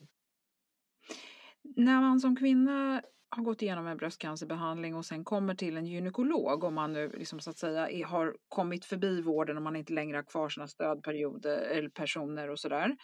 När 1.63 2.01
man 2.01 2.21
som 2.21 2.37
kvinna 2.37 3.03
har 3.33 3.43
gått 3.43 3.63
igenom 3.63 3.87
en 3.87 3.97
bröstcancerbehandling 3.97 4.95
och 4.95 5.07
sen 5.07 5.25
kommer 5.25 5.55
till 5.55 5.77
en 5.77 5.87
gynekolog 5.87 6.65
om 6.65 6.75
man 6.75 6.93
nu 6.93 7.09
liksom 7.09 7.41
så 7.41 7.51
att 7.51 7.59
säga 7.59 8.07
har 8.07 8.37
kommit 8.49 8.85
förbi 8.85 9.21
vården 9.21 9.57
och 9.57 9.63
man 9.63 9.77
inte 9.77 9.93
längre 9.93 10.17
har 10.17 10.23
kvar 10.23 10.49
sina 10.49 10.69
stödperioder 10.69 11.59
eller 11.59 11.89
personer 11.89 12.51
och 12.51 12.59
sådär. 12.59 12.97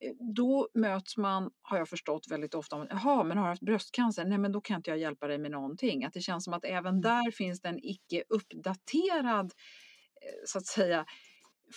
Eh, 0.00 0.12
då 0.34 0.68
möts 0.74 1.16
man, 1.16 1.50
har 1.62 1.78
jag 1.78 1.88
förstått 1.88 2.26
väldigt 2.30 2.54
ofta, 2.54 2.76
om 2.76 2.86
jaha 2.90 3.24
men 3.24 3.38
har 3.38 3.44
du 3.44 3.50
haft 3.50 3.62
bröstcancer? 3.62 4.24
Nej 4.24 4.38
men 4.38 4.52
då 4.52 4.60
kan 4.60 4.76
inte 4.76 4.90
jag 4.90 4.98
hjälpa 4.98 5.26
dig 5.26 5.38
med 5.38 5.50
någonting. 5.50 6.04
Att 6.04 6.12
det 6.12 6.20
känns 6.20 6.44
som 6.44 6.54
att 6.54 6.64
även 6.64 6.94
mm. 6.94 7.00
där 7.00 7.30
finns 7.30 7.60
det 7.60 7.68
en 7.68 7.84
icke 7.84 8.22
uppdaterad 8.28 9.44
eh, 9.44 10.42
så 10.46 10.58
att 10.58 10.66
säga 10.66 11.06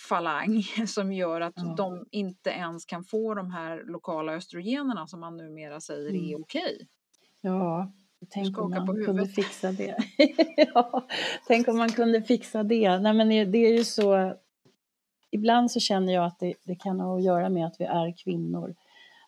falang 0.08 0.62
som 0.86 1.12
gör 1.12 1.40
att 1.40 1.54
ja. 1.56 1.74
de 1.76 2.06
inte 2.10 2.50
ens 2.50 2.84
kan 2.84 3.04
få 3.04 3.34
de 3.34 3.50
här 3.50 3.84
lokala 3.86 4.34
östrogenerna 4.34 5.06
som 5.06 5.20
man 5.20 5.36
numera 5.36 5.80
säger 5.80 6.10
mm. 6.10 6.24
är 6.24 6.40
okej. 6.40 6.88
Ja, 7.46 7.92
tänk 8.28 8.58
om 8.58 8.70
man 8.70 9.04
kunde 9.04 9.26
fixa 9.26 9.72
det. 9.72 9.96
ja, 10.56 11.06
tänk 11.46 11.68
om 11.68 11.76
man 11.76 11.88
kunde 11.88 12.22
fixa 12.22 12.62
det. 12.62 12.98
Nej, 12.98 13.14
men 13.14 13.28
det 13.28 13.58
är 13.58 13.72
ju 13.72 13.84
så. 13.84 14.34
Ibland 15.30 15.70
så 15.70 15.80
känner 15.80 16.12
jag 16.12 16.24
att 16.24 16.38
det, 16.38 16.54
det 16.64 16.74
kan 16.74 17.00
ha 17.00 17.16
att 17.16 17.24
göra 17.24 17.48
med 17.48 17.66
att 17.66 17.80
vi 17.80 17.84
är 17.84 18.16
kvinnor. 18.16 18.74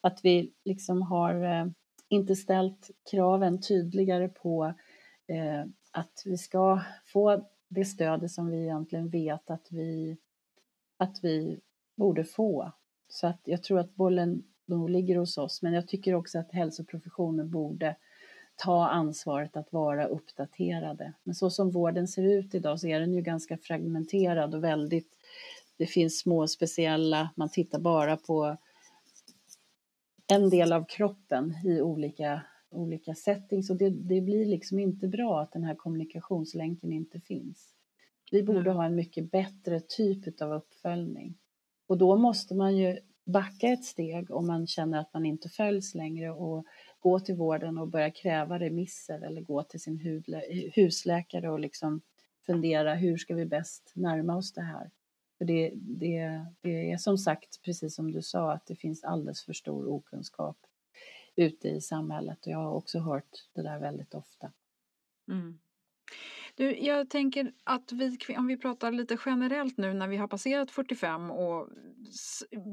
Att 0.01 0.21
vi 0.23 0.53
liksom 0.65 1.03
har 1.03 1.45
eh, 1.45 1.67
inte 2.09 2.37
ställt 2.37 2.91
kraven 3.11 3.61
tydligare 3.61 4.29
på 4.29 4.75
eh, 5.27 5.65
att 5.93 6.23
vi 6.25 6.39
ska 6.39 6.81
få 7.07 7.49
det 7.69 7.85
stödet 7.85 8.31
som 8.31 8.51
vi 8.51 8.63
egentligen 8.63 9.09
vet 9.09 9.51
att 9.51 9.67
vi, 9.71 10.17
att 10.97 11.19
vi 11.23 11.61
borde 11.97 12.25
få. 12.25 12.73
Så 13.09 13.27
att 13.27 13.41
jag 13.45 13.63
tror 13.63 13.79
att 13.79 13.95
bollen 13.95 14.43
nog 14.67 14.91
ligger 14.91 15.17
hos 15.17 15.39
oss, 15.39 15.63
men 15.63 15.73
jag 15.73 15.89
tycker 15.89 16.15
också 16.15 16.39
att 16.39 16.53
hälsoprofessionen 16.53 17.51
borde 17.51 17.97
ta 18.59 18.89
ansvaret 18.89 19.57
att 19.57 19.73
vara 19.73 20.07
uppdaterade. 20.07 21.13
Men 21.23 21.35
så 21.35 21.51
som 21.51 21.71
vården 21.71 22.09
ser 22.09 22.23
ut 22.23 22.55
idag 22.55 22.81
så 22.81 22.87
är 22.87 23.01
den 23.01 23.15
ju 23.15 23.23
ganska 23.23 23.59
fragmenterad 23.59 24.55
och 24.55 24.65
väldigt, 24.65 25.09
det 25.77 25.87
finns 25.87 26.19
små 26.19 26.49
speciella, 26.49 27.31
man 27.37 27.49
tittar 27.49 27.79
bara 27.79 28.17
på 28.17 28.57
en 30.27 30.51
del 30.51 30.73
av 30.73 30.85
kroppen 30.85 31.55
i 31.65 31.81
olika, 31.81 32.43
olika 32.71 33.15
settings 33.15 33.71
och 33.71 33.77
det, 33.77 33.91
det 33.91 34.21
blir 34.21 34.47
liksom 34.47 34.79
inte 34.79 35.09
bra 35.09 35.41
att 35.41 35.53
den 35.53 35.65
här 35.65 35.75
kommunikationslänken 35.75 36.93
inte 36.93 37.21
finns. 37.21 37.75
Vi 38.31 38.43
borde 38.43 38.71
ha 38.71 38.85
en 38.85 38.95
mycket 38.95 39.31
bättre 39.31 39.81
typ 39.81 40.43
av 40.43 40.53
uppföljning. 40.53 41.39
Och 41.87 41.99
då 41.99 42.17
måste 42.17 42.55
man 42.55 42.77
ju 42.77 42.99
backa 43.25 43.69
ett 43.69 43.85
steg 43.85 44.31
om 44.31 44.47
man 44.47 44.67
känner 44.67 44.99
att 44.99 45.15
man 45.15 45.27
inte 45.27 45.49
följs 45.49 45.95
längre 45.95 46.31
och 46.31 46.67
gå 46.99 47.21
till 47.21 47.35
vården 47.35 47.79
och 47.79 47.89
börja 47.89 48.11
kräva 48.11 48.59
remisser 48.59 49.21
eller 49.21 49.41
gå 49.41 49.63
till 49.63 49.81
sin 49.81 50.25
husläkare 50.75 51.51
och 51.51 51.61
liksom 51.61 52.01
fundera 52.47 52.95
hur 52.95 53.17
ska 53.17 53.35
vi 53.35 53.47
bäst 53.47 53.93
närma 53.95 54.37
oss 54.37 54.53
det 54.53 54.63
här? 54.63 54.91
För 55.39 55.45
det, 55.45 55.73
det, 55.75 56.47
det 56.61 56.91
är 56.91 56.97
som 56.97 57.19
sagt, 57.19 57.63
precis 57.63 57.95
som 57.95 58.13
du 58.13 58.23
sa, 58.23 58.53
att 58.53 58.67
det 58.67 58.77
finns 58.77 59.05
alldeles 59.05 59.45
för 59.45 59.53
stor 59.53 59.89
okunskap 59.89 60.57
ute 61.37 61.69
i 61.69 61.81
samhället 61.81 62.47
och 62.47 62.53
jag 62.53 62.59
har 62.59 62.73
också 62.73 62.99
hört 62.99 63.47
det 63.53 63.63
där 63.63 63.79
väldigt 63.79 64.15
ofta. 64.15 64.53
Mm. 65.29 65.59
Du, 66.59 66.79
jag 66.79 67.11
tänker 67.11 67.53
att 67.65 67.93
vi, 67.93 68.19
om 68.39 68.47
vi 68.47 68.57
pratar 68.57 68.93
lite 68.93 69.19
generellt 69.27 69.79
nu 69.79 69.95
när 69.95 70.09
vi 70.09 70.17
har 70.17 70.29
passerat 70.29 70.71
45 70.71 71.31
och 71.31 71.69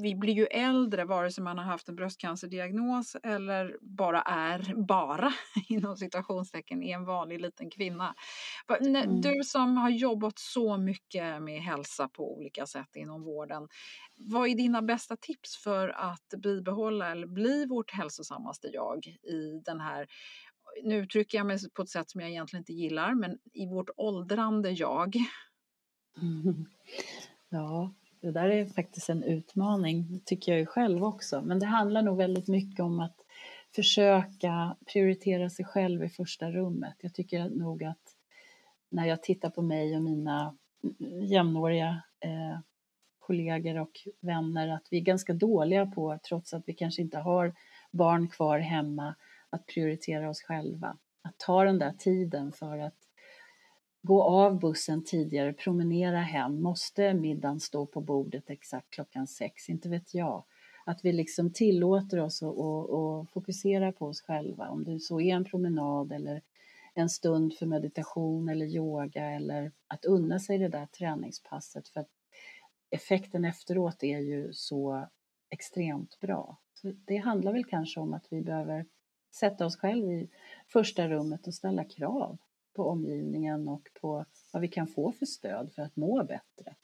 vi 0.02 0.16
blir 0.16 0.34
ju 0.34 0.46
äldre 0.46 1.06
vare 1.06 1.32
sig 1.32 1.44
man 1.44 1.58
har 1.58 1.66
haft 1.66 1.90
en 1.90 1.96
bröstcancerdiagnos 1.96 3.16
eller 3.24 3.78
bara 3.82 4.22
är, 4.22 4.86
bara 4.88 5.34
inom 5.70 5.98
citationstecken, 5.98 6.84
är 6.84 6.96
en 6.96 7.06
vanlig 7.06 7.42
liten 7.42 7.70
kvinna. 7.70 8.16
Mm. 8.82 9.22
Du 9.22 9.44
som 9.44 9.78
har 9.78 9.90
jobbat 9.90 10.40
så 10.40 10.78
mycket 10.78 11.42
med 11.42 11.62
hälsa 11.62 12.08
på 12.10 12.38
olika 12.38 12.66
sätt 12.66 12.96
inom 12.96 13.24
vården, 13.24 13.68
vad 14.18 14.50
är 14.50 14.56
dina 14.56 14.82
bästa 14.82 15.18
tips 15.18 15.58
för 15.64 15.90
att 15.90 16.34
bibehålla 16.44 17.12
eller 17.12 17.28
bli 17.28 17.66
vårt 17.66 17.92
hälsosammaste 17.92 18.68
jag 18.68 19.06
i 19.08 19.62
den 19.66 19.80
här 19.80 20.08
nu 20.84 20.96
uttrycker 20.96 21.38
jag 21.38 21.48
mig 21.48 21.58
på 21.74 21.82
ett 21.82 21.90
sätt 21.90 22.10
som 22.10 22.22
jag 22.22 22.30
egentligen 22.30 22.62
inte 22.62 22.74
gillar, 22.74 23.14
men 23.14 23.38
i 23.54 23.68
vårt 23.68 23.90
åldrande 23.98 24.72
jag. 24.72 25.16
Ja, 27.50 27.94
det 28.22 28.32
där 28.32 28.50
är 28.50 28.66
faktiskt 28.66 29.10
en 29.10 29.24
utmaning, 29.24 30.22
tycker 30.26 30.52
jag 30.52 30.60
ju 30.60 30.66
själv 30.66 31.04
också. 31.04 31.42
Men 31.42 31.60
det 31.60 31.66
handlar 31.66 32.02
nog 32.02 32.18
väldigt 32.18 32.48
mycket 32.48 32.80
om 32.80 33.00
att 33.00 33.16
försöka 33.76 34.78
prioritera 34.94 35.50
sig 35.50 35.66
själv 35.66 36.04
i 36.04 36.10
första 36.10 36.52
rummet. 36.52 36.96
Jag 37.00 37.14
tycker 37.14 37.50
nog 37.50 37.84
att 37.84 38.16
när 38.90 39.06
jag 39.06 39.24
tittar 39.24 39.50
på 39.50 39.62
mig 39.62 39.96
och 39.96 40.04
mina 40.04 40.56
mm, 40.84 41.24
jämnåriga 41.24 42.04
eh, 42.20 42.60
kollegor 43.20 43.80
och 43.80 43.92
vänner 44.22 44.68
att 44.68 44.88
vi 44.92 44.98
är 44.98 45.02
ganska 45.02 45.34
dåliga 45.34 45.86
på, 45.86 46.20
trots 46.28 46.54
att 46.54 46.64
vi 46.66 46.74
kanske 46.74 47.02
inte 47.02 47.18
har 47.18 47.56
barn 47.92 48.28
kvar 48.28 48.60
hemma, 48.60 49.16
att 49.56 49.66
prioritera 49.66 50.30
oss 50.30 50.42
själva. 50.42 50.98
Att 51.22 51.38
ta 51.38 51.64
den 51.64 51.80
där 51.80 51.94
tiden 51.98 52.52
för 52.52 52.78
att 52.78 52.96
gå 54.02 54.24
av 54.24 54.60
bussen 54.60 55.04
tidigare, 55.04 55.54
promenera 55.54 56.20
hem. 56.20 56.62
Måste 56.62 57.14
middagen 57.14 57.60
stå 57.60 57.86
på 57.86 58.02
bordet 58.02 58.50
exakt 58.50 58.90
klockan 58.90 59.28
sex? 59.28 59.70
Inte 59.70 59.90
vet 59.90 60.14
jag. 60.14 60.44
Att 60.86 61.06
vi 61.06 61.14
liksom 61.14 61.54
tillåter 61.54 62.20
oss 62.20 62.44
att, 62.44 62.58
att, 62.58 62.90
att 62.90 63.30
fokusera 63.30 63.92
på 63.92 64.08
oss 64.08 64.22
själva. 64.22 64.70
Om 64.70 64.84
det 64.84 65.00
så 65.00 65.22
är 65.22 65.36
en 65.36 65.46
promenad 65.46 66.12
eller 66.12 66.42
en 66.94 67.10
stund 67.10 67.54
för 67.54 67.66
meditation 67.66 68.50
eller 68.50 68.66
yoga 68.66 69.26
eller 69.26 69.72
att 69.88 70.06
unna 70.06 70.40
sig 70.40 70.58
det 70.58 70.68
där 70.68 70.86
träningspasset. 70.86 71.88
För 71.88 72.02
att 72.02 72.10
effekten 72.90 73.46
efteråt 73.46 74.04
är 74.04 74.20
ju 74.20 74.54
så 74.54 75.08
extremt 75.50 76.20
bra. 76.20 76.58
Så 76.74 76.92
det 77.06 77.18
handlar 77.18 77.54
väl 77.54 77.66
kanske 77.66 78.00
om 78.00 78.14
att 78.14 78.28
vi 78.30 78.42
behöver 78.42 78.86
sätta 79.36 79.66
oss 79.66 79.78
själva 79.78 80.12
i 80.12 80.30
första 80.68 81.08
rummet 81.08 81.48
och 81.48 81.54
ställa 81.54 81.84
krav 81.84 82.38
på 82.74 82.90
omgivningen 82.90 83.68
och 83.68 83.90
på 84.02 84.26
vad 84.54 84.62
vi 84.62 84.68
kan 84.68 84.88
få 84.88 85.12
för 85.12 85.26
stöd 85.26 85.74
för 85.74 85.82
att 85.82 85.96
må 85.96 86.24
bättre. 86.24 86.76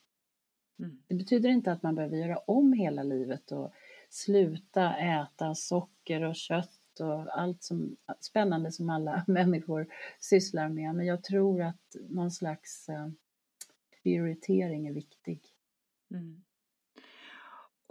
Mm. 0.80 1.04
Det 1.08 1.16
betyder 1.16 1.50
inte 1.50 1.72
att 1.72 1.84
man 1.84 1.96
behöver 1.96 2.18
göra 2.18 2.38
om 2.38 2.74
hela 2.74 3.04
livet 3.04 3.52
och 3.52 3.74
sluta 4.10 4.96
äta 4.98 5.56
socker 5.56 6.24
och 6.24 6.36
kött 6.36 7.00
och 7.00 7.40
allt 7.40 7.64
som, 7.64 7.98
spännande 8.20 8.72
som 8.72 8.90
alla 8.90 9.24
människor 9.28 9.88
sysslar 10.20 10.70
med. 10.70 10.96
Men 10.96 11.06
jag 11.06 11.24
tror 11.24 11.62
att 11.62 11.96
någon 12.10 12.32
slags 12.32 12.90
prioritering 14.04 14.88
är 14.88 14.94
viktig. 14.94 15.42
Mm. 16.12 16.44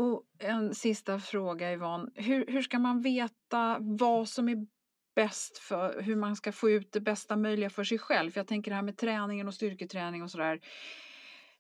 Och 0.01 0.25
en 0.39 0.75
sista 0.75 1.19
fråga 1.19 1.73
Yvonne. 1.73 2.11
Hur, 2.15 2.47
hur 2.47 2.63
ska 2.63 2.79
man 2.79 3.01
veta 3.01 3.77
vad 3.81 4.29
som 4.29 4.49
är 4.49 4.67
bäst 5.15 5.59
för 5.59 6.03
hur 6.03 6.17
man 6.17 6.37
ska 6.37 6.53
få 6.53 6.71
ut 6.71 6.93
det 6.93 7.01
bästa 7.01 7.37
möjliga 7.37 7.71
för 7.71 7.85
sig 7.85 7.99
själv? 7.99 8.31
För 8.31 8.41
jag 8.41 8.47
tänker 8.47 8.71
det 8.71 8.75
här 8.75 8.83
med 8.83 8.97
träningen 8.97 9.49
och 9.49 9.55
styrketräning 9.55 10.23
och 10.23 10.31
sådär. 10.31 10.61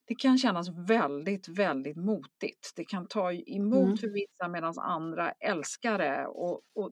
Det 0.04 0.14
kan 0.14 0.38
kännas 0.38 0.68
väldigt, 0.88 1.48
väldigt 1.48 1.96
motigt. 1.96 2.72
Det 2.76 2.84
kan 2.84 3.06
ta 3.06 3.32
emot 3.32 3.84
mm. 3.84 3.96
för 3.96 4.08
vissa 4.08 4.48
medan 4.48 4.78
andra 4.78 5.32
älskar 5.32 5.98
det. 5.98 6.26
Och, 6.26 6.60
och 6.74 6.90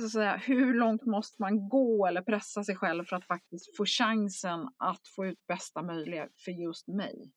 så 0.00 0.08
säga, 0.08 0.36
hur 0.36 0.74
långt 0.74 1.06
måste 1.06 1.42
man 1.42 1.68
gå 1.68 2.06
eller 2.06 2.22
pressa 2.22 2.64
sig 2.64 2.76
själv 2.76 3.04
för 3.04 3.16
att 3.16 3.26
faktiskt 3.26 3.76
få 3.76 3.86
chansen 3.86 4.68
att 4.76 5.08
få 5.16 5.26
ut 5.26 5.46
bästa 5.46 5.82
möjliga 5.82 6.28
för 6.44 6.52
just 6.52 6.88
mig? 6.88 7.32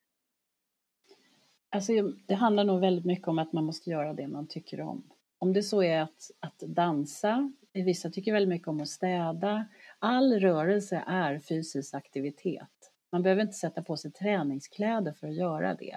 Alltså, 1.74 1.92
det 2.26 2.34
handlar 2.34 2.64
nog 2.64 2.80
väldigt 2.80 3.04
mycket 3.04 3.28
om 3.28 3.38
att 3.38 3.52
man 3.52 3.64
måste 3.64 3.90
göra 3.90 4.14
det 4.14 4.28
man 4.28 4.46
tycker 4.46 4.80
om. 4.80 5.02
Om 5.38 5.52
det 5.52 5.62
så 5.62 5.82
är 5.82 6.00
att, 6.00 6.30
att 6.40 6.58
dansa, 6.58 7.52
eh, 7.72 7.84
vissa 7.84 8.10
tycker 8.10 8.32
väldigt 8.32 8.48
mycket 8.48 8.68
om 8.68 8.80
att 8.80 8.88
städa. 8.88 9.64
All 9.98 10.40
rörelse 10.40 11.04
är 11.06 11.38
fysisk 11.38 11.94
aktivitet. 11.94 12.92
Man 13.12 13.22
behöver 13.22 13.42
inte 13.42 13.54
sätta 13.54 13.82
på 13.82 13.96
sig 13.96 14.12
träningskläder 14.12 15.12
för 15.12 15.26
att 15.26 15.34
göra 15.34 15.74
det. 15.74 15.96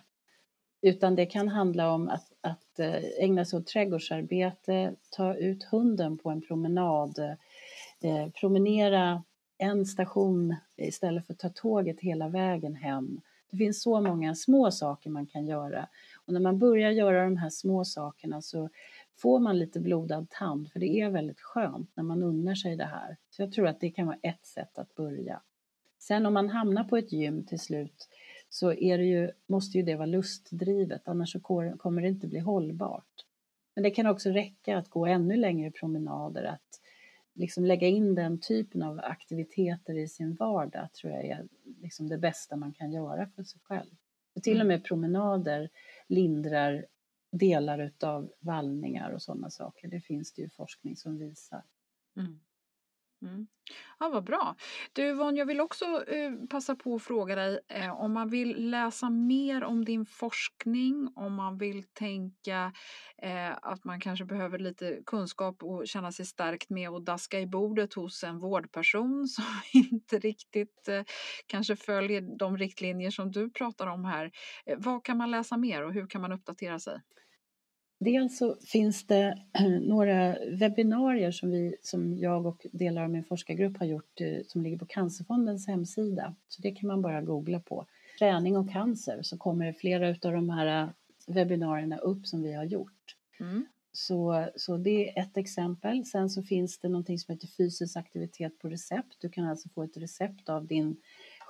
Utan 0.81 1.15
det 1.15 1.25
kan 1.25 1.47
handla 1.47 1.91
om 1.91 2.09
att, 2.09 2.31
att 2.41 2.79
eh, 2.79 3.03
ägna 3.19 3.45
sig 3.45 3.59
åt 3.59 3.67
trädgårdsarbete, 3.67 4.95
ta 5.11 5.35
ut 5.35 5.63
hunden 5.63 6.17
på 6.17 6.29
en 6.29 6.41
promenad, 6.41 7.19
eh, 8.01 8.29
promenera 8.39 9.23
en 9.57 9.85
station 9.85 10.55
istället 10.77 11.25
för 11.25 11.33
att 11.33 11.39
ta 11.39 11.49
tåget 11.49 11.99
hela 11.99 12.27
vägen 12.27 12.75
hem 12.75 13.21
det 13.55 13.65
finns 13.65 13.81
så 13.81 14.01
många 14.01 14.35
små 14.35 14.71
saker 14.71 15.09
man 15.09 15.25
kan 15.25 15.45
göra. 15.45 15.87
Och 16.25 16.33
när 16.33 16.39
man 16.39 16.59
börjar 16.59 16.91
göra 16.91 17.23
de 17.23 17.37
här 17.37 17.49
små 17.49 17.85
sakerna 17.85 18.41
så 18.41 18.69
får 19.17 19.39
man 19.39 19.59
lite 19.59 19.79
blodad 19.79 20.29
tand, 20.29 20.71
för 20.71 20.79
det 20.79 21.01
är 21.01 21.09
väldigt 21.09 21.39
skönt 21.39 21.91
när 21.95 22.03
man 22.03 22.23
unnar 22.23 22.55
sig 22.55 22.75
det 22.75 22.85
här. 22.85 23.17
Så 23.29 23.41
jag 23.41 23.51
tror 23.51 23.67
att 23.67 23.79
det 23.79 23.91
kan 23.91 24.07
vara 24.07 24.17
ett 24.21 24.45
sätt 24.45 24.77
att 24.77 24.95
börja. 24.95 25.41
Sen 25.99 26.25
om 26.25 26.33
man 26.33 26.49
hamnar 26.49 26.83
på 26.83 26.97
ett 26.97 27.11
gym 27.11 27.45
till 27.45 27.59
slut 27.59 28.09
så 28.49 28.73
är 28.73 28.97
det 28.97 29.05
ju, 29.05 29.31
måste 29.47 29.77
ju 29.77 29.83
det 29.83 29.95
vara 29.95 30.05
lustdrivet, 30.05 31.07
annars 31.07 31.31
så 31.31 31.39
kommer 31.39 32.01
det 32.01 32.07
inte 32.07 32.27
bli 32.27 32.39
hållbart. 32.39 33.25
Men 33.75 33.83
det 33.83 33.91
kan 33.91 34.07
också 34.07 34.29
räcka 34.29 34.77
att 34.77 34.89
gå 34.89 35.05
ännu 35.05 35.35
längre 35.35 35.71
promenader, 35.71 36.43
att 36.43 36.81
liksom 37.35 37.65
lägga 37.65 37.87
in 37.87 38.15
den 38.15 38.39
typen 38.39 38.83
av 38.83 38.99
aktiviteter 38.99 39.97
i 39.97 40.07
sin 40.07 40.35
vardag 40.35 40.93
tror 40.93 41.13
jag 41.13 41.25
är 41.25 41.47
liksom 41.81 42.09
det 42.09 42.17
bästa 42.17 42.55
man 42.55 42.73
kan 42.73 42.91
göra 42.91 43.27
för 43.27 43.43
sig 43.43 43.61
själv. 43.63 43.95
För 44.33 44.41
till 44.41 44.57
och 44.57 44.65
mm. 44.65 44.67
med 44.67 44.83
promenader 44.83 45.69
lindrar 46.07 46.85
delar 47.31 47.79
utav 47.79 48.31
vallningar 48.39 49.11
och 49.11 49.21
sådana 49.21 49.49
saker. 49.49 49.87
Det 49.87 50.01
finns 50.01 50.33
det 50.33 50.41
ju 50.41 50.49
forskning 50.49 50.95
som 50.95 51.17
visar. 51.17 51.63
Mm. 52.17 52.39
Mm. 53.21 53.47
Ja, 53.99 54.09
vad 54.09 54.23
bra. 54.23 54.55
Du 54.93 55.03
Yvonne, 55.09 55.39
jag 55.39 55.45
vill 55.45 55.61
också 55.61 55.85
eh, 56.07 56.31
passa 56.49 56.75
på 56.75 56.95
att 56.95 57.03
fråga 57.03 57.35
dig 57.35 57.59
eh, 57.67 58.01
om 58.01 58.13
man 58.13 58.29
vill 58.29 58.69
läsa 58.69 59.09
mer 59.09 59.63
om 59.63 59.85
din 59.85 60.05
forskning, 60.05 61.09
om 61.15 61.33
man 61.33 61.57
vill 61.57 61.83
tänka 61.83 62.73
eh, 63.21 63.51
att 63.61 63.83
man 63.83 63.99
kanske 63.99 64.25
behöver 64.25 64.59
lite 64.59 64.99
kunskap 65.05 65.63
och 65.63 65.87
känna 65.87 66.11
sig 66.11 66.25
stärkt 66.25 66.69
med 66.69 66.89
att 66.89 67.05
daska 67.05 67.39
i 67.39 67.47
bordet 67.47 67.93
hos 67.93 68.23
en 68.23 68.39
vårdperson 68.39 69.27
som 69.27 69.45
inte 69.73 70.19
riktigt 70.19 70.87
eh, 70.87 71.03
kanske 71.47 71.75
följer 71.75 72.37
de 72.37 72.57
riktlinjer 72.57 73.11
som 73.11 73.31
du 73.31 73.49
pratar 73.49 73.87
om 73.87 74.05
här. 74.05 74.31
Eh, 74.65 74.77
vad 74.79 75.03
kan 75.03 75.17
man 75.17 75.31
läsa 75.31 75.57
mer 75.57 75.83
och 75.83 75.93
hur 75.93 76.07
kan 76.07 76.21
man 76.21 76.31
uppdatera 76.31 76.79
sig? 76.79 77.01
Dels 77.99 78.37
så 78.37 78.55
finns 78.55 79.07
det 79.07 79.37
några 79.81 80.37
webbinarier 80.51 81.31
som, 81.31 81.51
vi, 81.51 81.75
som 81.81 82.17
jag 82.17 82.45
och 82.45 82.65
delar 82.71 83.03
av 83.03 83.09
min 83.09 83.23
forskargrupp 83.23 83.77
har 83.77 83.85
gjort 83.85 84.21
eh, 84.21 84.37
som 84.47 84.63
ligger 84.63 84.77
på 84.77 84.85
Cancerfondens 84.85 85.67
hemsida. 85.67 86.35
Så 86.47 86.61
det 86.61 86.71
kan 86.71 86.87
man 86.87 87.01
bara 87.01 87.21
googla 87.21 87.59
på. 87.59 87.85
Träning 88.19 88.57
och 88.57 88.71
cancer 88.71 89.19
så 89.21 89.37
kommer 89.37 89.73
flera 89.73 90.09
av 90.09 90.33
de 90.33 90.49
här 90.49 90.83
eh, 90.83 90.89
webbinarierna 91.27 91.97
upp 91.97 92.27
som 92.27 92.43
vi 92.43 92.53
har 92.53 92.63
gjort. 92.63 93.15
Mm. 93.39 93.65
Så, 93.91 94.47
så 94.55 94.77
det 94.77 95.09
är 95.09 95.21
ett 95.21 95.37
exempel. 95.37 96.05
Sen 96.05 96.29
så 96.29 96.43
finns 96.43 96.79
det 96.79 96.89
någonting 96.89 97.19
som 97.19 97.33
heter 97.33 97.47
fysisk 97.47 97.97
aktivitet 97.97 98.59
på 98.59 98.69
recept. 98.69 99.17
Du 99.19 99.29
kan 99.29 99.45
alltså 99.45 99.69
få 99.69 99.83
ett 99.83 99.97
recept 99.97 100.49
av 100.49 100.67
din 100.67 100.97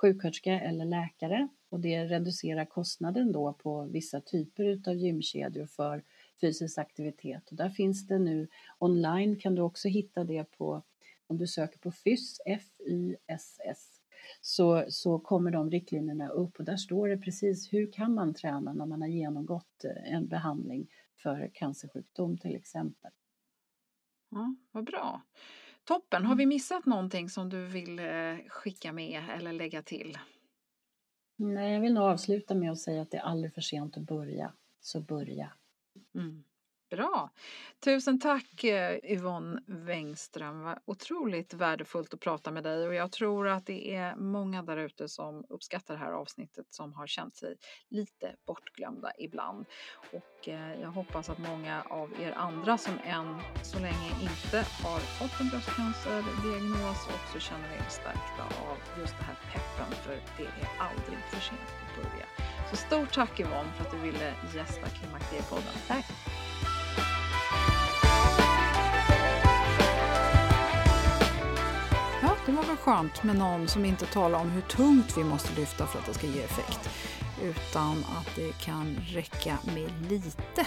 sjuksköterska 0.00 0.60
eller 0.60 0.84
läkare 0.84 1.48
och 1.68 1.80
det 1.80 2.04
reducerar 2.04 2.64
kostnaden 2.64 3.32
då 3.32 3.52
på 3.52 3.82
vissa 3.82 4.20
typer 4.20 4.80
av 4.86 4.96
gymkedjor 4.96 5.66
för 5.66 6.02
fysisk 6.40 6.78
aktivitet. 6.78 7.50
Och 7.50 7.56
där 7.56 7.70
finns 7.70 8.06
det 8.06 8.18
nu 8.18 8.48
online 8.78 9.38
kan 9.38 9.54
du 9.54 9.62
också 9.62 9.88
hitta 9.88 10.24
det 10.24 10.44
på 10.44 10.82
om 11.26 11.38
du 11.38 11.46
söker 11.46 11.78
på 11.78 11.92
FYSS, 11.92 12.40
F-Y-S-S, 12.46 14.00
så, 14.40 14.84
så 14.88 15.18
kommer 15.18 15.50
de 15.50 15.70
riktlinjerna 15.70 16.28
upp 16.28 16.58
och 16.58 16.64
där 16.64 16.76
står 16.76 17.08
det 17.08 17.18
precis 17.18 17.72
hur 17.72 17.92
kan 17.92 18.14
man 18.14 18.34
träna 18.34 18.72
när 18.72 18.86
man 18.86 19.02
har 19.02 19.08
genomgått 19.08 19.84
eh, 19.84 20.14
en 20.14 20.28
behandling 20.28 20.88
för 21.22 21.50
cancersjukdom 21.54 22.38
till 22.38 22.56
exempel. 22.56 23.10
Ja, 24.30 24.56
vad 24.70 24.84
bra. 24.84 25.22
Toppen! 25.84 26.24
Har 26.24 26.36
vi 26.36 26.46
missat 26.46 26.86
någonting 26.86 27.28
som 27.28 27.48
du 27.48 27.66
vill 27.66 27.98
eh, 27.98 28.36
skicka 28.48 28.92
med 28.92 29.22
eller 29.36 29.52
lägga 29.52 29.82
till? 29.82 30.18
Nej, 31.36 31.72
jag 31.72 31.80
vill 31.80 31.94
nog 31.94 32.04
avsluta 32.04 32.54
med 32.54 32.72
att 32.72 32.78
säga 32.78 33.02
att 33.02 33.10
det 33.10 33.16
är 33.16 33.22
aldrig 33.22 33.54
för 33.54 33.60
sent 33.60 33.96
att 33.96 34.02
börja, 34.02 34.52
så 34.80 35.00
börja. 35.00 35.52
Mm. 36.14 36.44
Bra! 36.90 37.30
Tusen 37.84 38.20
tack 38.20 38.64
eh, 38.64 38.98
Yvonne 39.04 39.60
Wengström. 39.66 40.62
Vad 40.62 40.78
otroligt 40.84 41.54
värdefullt 41.54 42.14
att 42.14 42.20
prata 42.20 42.50
med 42.50 42.64
dig 42.64 42.86
och 42.86 42.94
jag 42.94 43.12
tror 43.12 43.48
att 43.48 43.66
det 43.66 43.94
är 43.94 44.16
många 44.16 44.62
där 44.62 44.76
ute 44.76 45.08
som 45.08 45.44
uppskattar 45.48 45.94
det 45.94 46.00
här 46.00 46.12
avsnittet 46.12 46.66
som 46.70 46.92
har 46.92 47.06
känt 47.06 47.36
sig 47.36 47.56
lite 47.88 48.36
bortglömda 48.46 49.12
ibland. 49.18 49.66
Och 50.12 50.48
eh, 50.48 50.80
jag 50.80 50.88
hoppas 50.88 51.30
att 51.30 51.38
många 51.38 51.82
av 51.82 52.12
er 52.20 52.32
andra 52.32 52.78
som 52.78 52.94
än 53.04 53.40
så 53.62 53.78
länge 53.78 54.10
inte 54.20 54.56
har 54.82 54.98
fått 54.98 55.40
en 55.40 55.48
bröstcancerdiagnos 55.48 57.06
också 57.06 57.40
känner 57.40 57.68
er 57.74 57.88
stärkta 57.88 58.42
av 58.42 59.00
just 59.00 59.16
det 59.18 59.24
här 59.24 59.36
peppen 59.52 59.92
för 59.92 60.14
det 60.36 60.44
är 60.44 60.68
aldrig 60.78 61.18
för 61.18 61.40
sent 61.40 61.60
att 61.60 61.96
börja. 61.96 62.26
Så 62.70 62.76
stort 62.76 63.14
tack 63.14 63.40
Yvonne 63.40 63.72
för 63.76 63.84
att 63.84 63.90
du 63.90 63.96
ville 63.98 64.34
gästa 64.54 64.86
Klimakteriepodden. 64.88 65.72
Tack! 65.88 66.06
Ja, 72.22 72.36
det 72.46 72.52
var 72.52 72.62
väl 72.62 72.76
skönt 72.76 73.22
med 73.22 73.36
någon 73.36 73.68
som 73.68 73.84
inte 73.84 74.06
talar 74.06 74.38
om 74.40 74.50
hur 74.50 74.60
tungt 74.60 75.18
vi 75.18 75.24
måste 75.24 75.60
lyfta 75.60 75.86
för 75.86 75.98
att 75.98 76.06
det 76.06 76.14
ska 76.14 76.26
ge 76.26 76.42
effekt 76.42 76.90
utan 77.42 77.98
att 77.98 78.36
det 78.36 78.52
kan 78.52 78.96
räcka 79.06 79.58
med 79.74 80.10
lite 80.10 80.66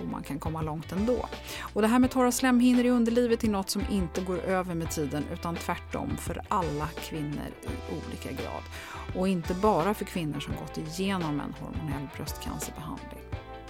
och 0.00 0.06
man 0.06 0.22
kan 0.22 0.38
komma 0.38 0.62
långt 0.62 0.92
ändå. 0.92 1.28
Och 1.72 1.82
det 1.82 1.88
här 1.88 1.98
med 1.98 2.10
torra 2.10 2.32
slemhinnor 2.32 2.84
i 2.84 2.90
underlivet 2.90 3.44
är 3.44 3.48
något 3.48 3.70
som 3.70 3.82
inte 3.90 4.20
går 4.20 4.38
över 4.38 4.74
med 4.74 4.90
tiden 4.90 5.24
utan 5.32 5.56
tvärtom 5.56 6.16
för 6.16 6.42
alla 6.48 6.88
kvinnor 6.88 7.48
i 7.62 7.92
olika 7.92 8.42
grad. 8.42 8.62
Och 9.14 9.28
inte 9.28 9.54
bara 9.54 9.94
för 9.94 10.04
kvinnor 10.04 10.40
som 10.40 10.54
gått 10.56 10.78
igenom 10.78 11.40
en 11.40 11.54
hormonell 11.60 12.08
bröstcancerbehandling. 12.16 13.18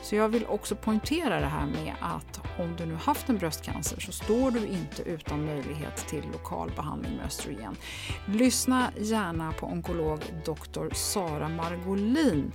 Så 0.03 0.15
jag 0.15 0.29
vill 0.29 0.47
också 0.47 0.77
poängtera 0.77 1.41
det 1.41 1.47
här 1.47 1.67
med 1.67 1.95
att 2.01 2.41
om 2.59 2.77
du 2.77 2.87
nu 2.87 2.95
haft 2.95 3.29
en 3.29 3.39
bröstcancer 3.39 4.01
så 4.01 4.13
står 4.13 4.51
du 4.51 4.67
inte 4.67 5.03
utan 5.03 5.45
möjlighet 5.45 5.97
till 5.97 6.25
lokal 6.33 6.71
behandling 6.77 7.17
med 7.17 7.27
östrogen. 7.27 7.77
Lyssna 8.27 8.91
gärna 9.01 9.53
på 9.53 9.67
onkolog 9.67 10.21
Dr. 10.45 10.95
Sara 10.95 11.49
Margolin 11.49 12.53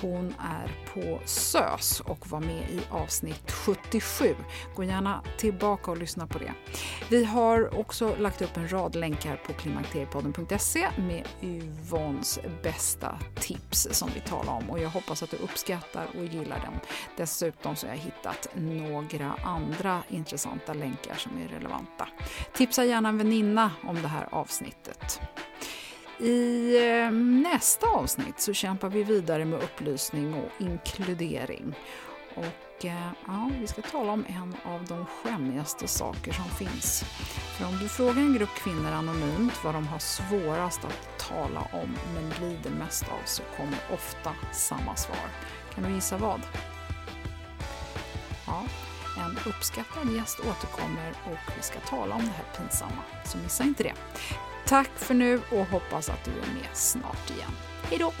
hon 0.00 0.34
är 0.40 0.86
på 0.94 1.20
SÖS 1.24 2.00
och 2.00 2.30
var 2.30 2.40
med 2.40 2.70
i 2.70 2.80
avsnitt 2.90 3.50
77. 3.52 4.34
Gå 4.76 4.84
gärna 4.84 5.22
tillbaka 5.38 5.90
och 5.90 5.96
lyssna 5.96 6.26
på 6.26 6.38
det. 6.38 6.52
Vi 7.10 7.24
har 7.24 7.78
också 7.78 8.16
lagt 8.18 8.42
upp 8.42 8.56
en 8.56 8.72
rad 8.72 8.94
länkar 8.96 9.36
på 9.46 9.52
klimakteriepodden.se 9.52 10.88
med 10.96 11.28
Yvonnes 11.42 12.38
bästa 12.62 13.18
tips 13.34 13.88
som 13.90 14.10
vi 14.14 14.20
talar 14.20 14.52
om 14.52 14.70
och 14.70 14.78
jag 14.78 14.88
hoppas 14.88 15.22
att 15.22 15.30
du 15.30 15.36
uppskattar 15.36 16.06
och 16.18 16.24
gillar 16.24 16.60
dem. 16.60 16.80
Dessutom 17.16 17.76
så 17.76 17.86
har 17.86 17.94
jag 17.94 18.00
hittat 18.00 18.48
några 18.54 19.32
andra 19.44 20.02
intressanta 20.08 20.74
länkar 20.74 21.14
som 21.14 21.32
är 21.38 21.48
relevanta. 21.48 22.08
Tipsa 22.54 22.84
gärna 22.84 23.08
en 23.08 23.18
väninna 23.18 23.70
om 23.82 24.02
det 24.02 24.08
här 24.08 24.28
avsnittet. 24.32 25.20
I 26.20 26.76
eh, 26.76 27.10
nästa 27.12 27.86
avsnitt 27.86 28.40
så 28.40 28.52
kämpar 28.52 28.88
vi 28.88 29.02
vidare 29.02 29.44
med 29.44 29.62
upplysning 29.62 30.34
och 30.34 30.50
inkludering. 30.58 31.74
Och 32.34 32.84
eh, 32.84 33.10
ja, 33.26 33.50
vi 33.60 33.66
ska 33.66 33.82
tala 33.82 34.12
om 34.12 34.24
en 34.28 34.72
av 34.72 34.84
de 34.84 35.06
skämmigaste 35.06 35.88
saker 35.88 36.32
som 36.32 36.44
finns. 36.44 37.04
För 37.58 37.66
om 37.66 37.78
du 37.78 37.88
frågar 37.88 38.22
en 38.22 38.34
grupp 38.34 38.54
kvinnor 38.54 38.92
anonymt 38.92 39.64
vad 39.64 39.74
de 39.74 39.86
har 39.86 39.98
svårast 39.98 40.84
att 40.84 41.18
tala 41.28 41.60
om 41.60 41.96
men 42.14 42.48
lider 42.48 42.70
mest 42.70 43.02
av 43.02 43.24
så 43.24 43.42
kommer 43.56 43.78
ofta 43.92 44.34
samma 44.52 44.96
svar. 44.96 45.28
Kan 45.74 45.84
du 45.84 45.90
gissa 45.94 46.16
vad? 46.16 46.40
Ja, 48.46 48.64
en 49.16 49.52
uppskattad 49.52 50.12
gäst 50.16 50.40
återkommer 50.40 51.10
och 51.10 51.56
vi 51.56 51.62
ska 51.62 51.80
tala 51.80 52.14
om 52.14 52.20
det 52.20 52.30
här 52.30 52.44
pinsamma, 52.56 53.02
så 53.24 53.38
missa 53.38 53.64
inte 53.64 53.82
det. 53.82 53.94
Tack 54.66 54.90
för 54.96 55.14
nu 55.14 55.40
och 55.50 55.66
hoppas 55.66 56.08
att 56.08 56.24
du 56.24 56.30
är 56.30 56.54
med 56.54 56.68
snart 56.76 57.30
igen. 57.30 57.50
Hej 57.82 57.98
då! 57.98 58.12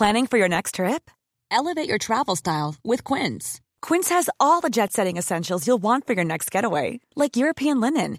Planning 0.00 0.26
for 0.26 0.38
your 0.38 0.48
next 0.48 0.76
trip? 0.76 1.10
Elevate 1.50 1.86
your 1.88 1.98
travel 1.98 2.36
style 2.36 2.76
with 2.82 3.04
Quince. 3.04 3.60
Quince 3.82 4.08
has 4.08 4.30
all 4.38 4.62
the 4.62 4.70
jet 4.70 4.92
setting 4.92 5.18
essentials 5.18 5.66
you'll 5.66 5.82
want 5.82 6.06
for 6.06 6.14
your 6.14 6.24
next 6.24 6.50
getaway, 6.50 7.00
like 7.16 7.36
European 7.36 7.80
linen, 7.80 8.18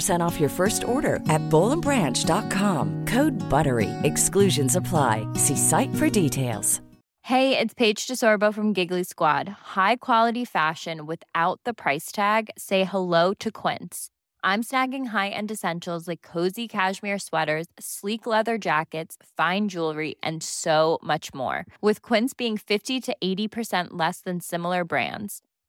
off 0.21 0.39
your 0.39 0.49
first 0.49 0.83
order 0.83 1.15
at 1.29 1.41
bowlandbranch.com. 1.49 3.05
Code 3.05 3.33
BUTTERY. 3.49 3.89
Exclusions 4.03 4.75
apply. 4.75 5.25
See 5.35 5.55
site 5.55 5.95
for 5.95 6.09
details. 6.09 6.81
Hey, 7.23 7.55
it's 7.55 7.75
Paige 7.75 8.07
DeSorbo 8.07 8.51
from 8.51 8.73
Giggly 8.73 9.03
Squad. 9.03 9.47
High 9.47 9.97
quality 9.97 10.43
fashion 10.43 11.05
without 11.05 11.61
the 11.65 11.73
price 11.73 12.11
tag. 12.11 12.49
Say 12.57 12.83
hello 12.83 13.35
to 13.35 13.51
Quince. 13.51 14.09
I'm 14.43 14.63
snagging 14.63 15.09
high-end 15.09 15.51
essentials 15.51 16.07
like 16.07 16.23
cozy 16.23 16.67
cashmere 16.67 17.19
sweaters, 17.19 17.67
sleek 17.79 18.25
leather 18.25 18.57
jackets, 18.57 19.17
fine 19.37 19.69
jewelry, 19.69 20.15
and 20.23 20.41
so 20.41 20.97
much 21.03 21.31
more. 21.31 21.63
With 21.79 22.01
Quince 22.01 22.33
being 22.33 22.57
50 22.57 22.99
to 23.01 23.15
80% 23.23 23.89
less 23.91 24.21
than 24.21 24.39
similar 24.41 24.83
brands. 24.83 25.43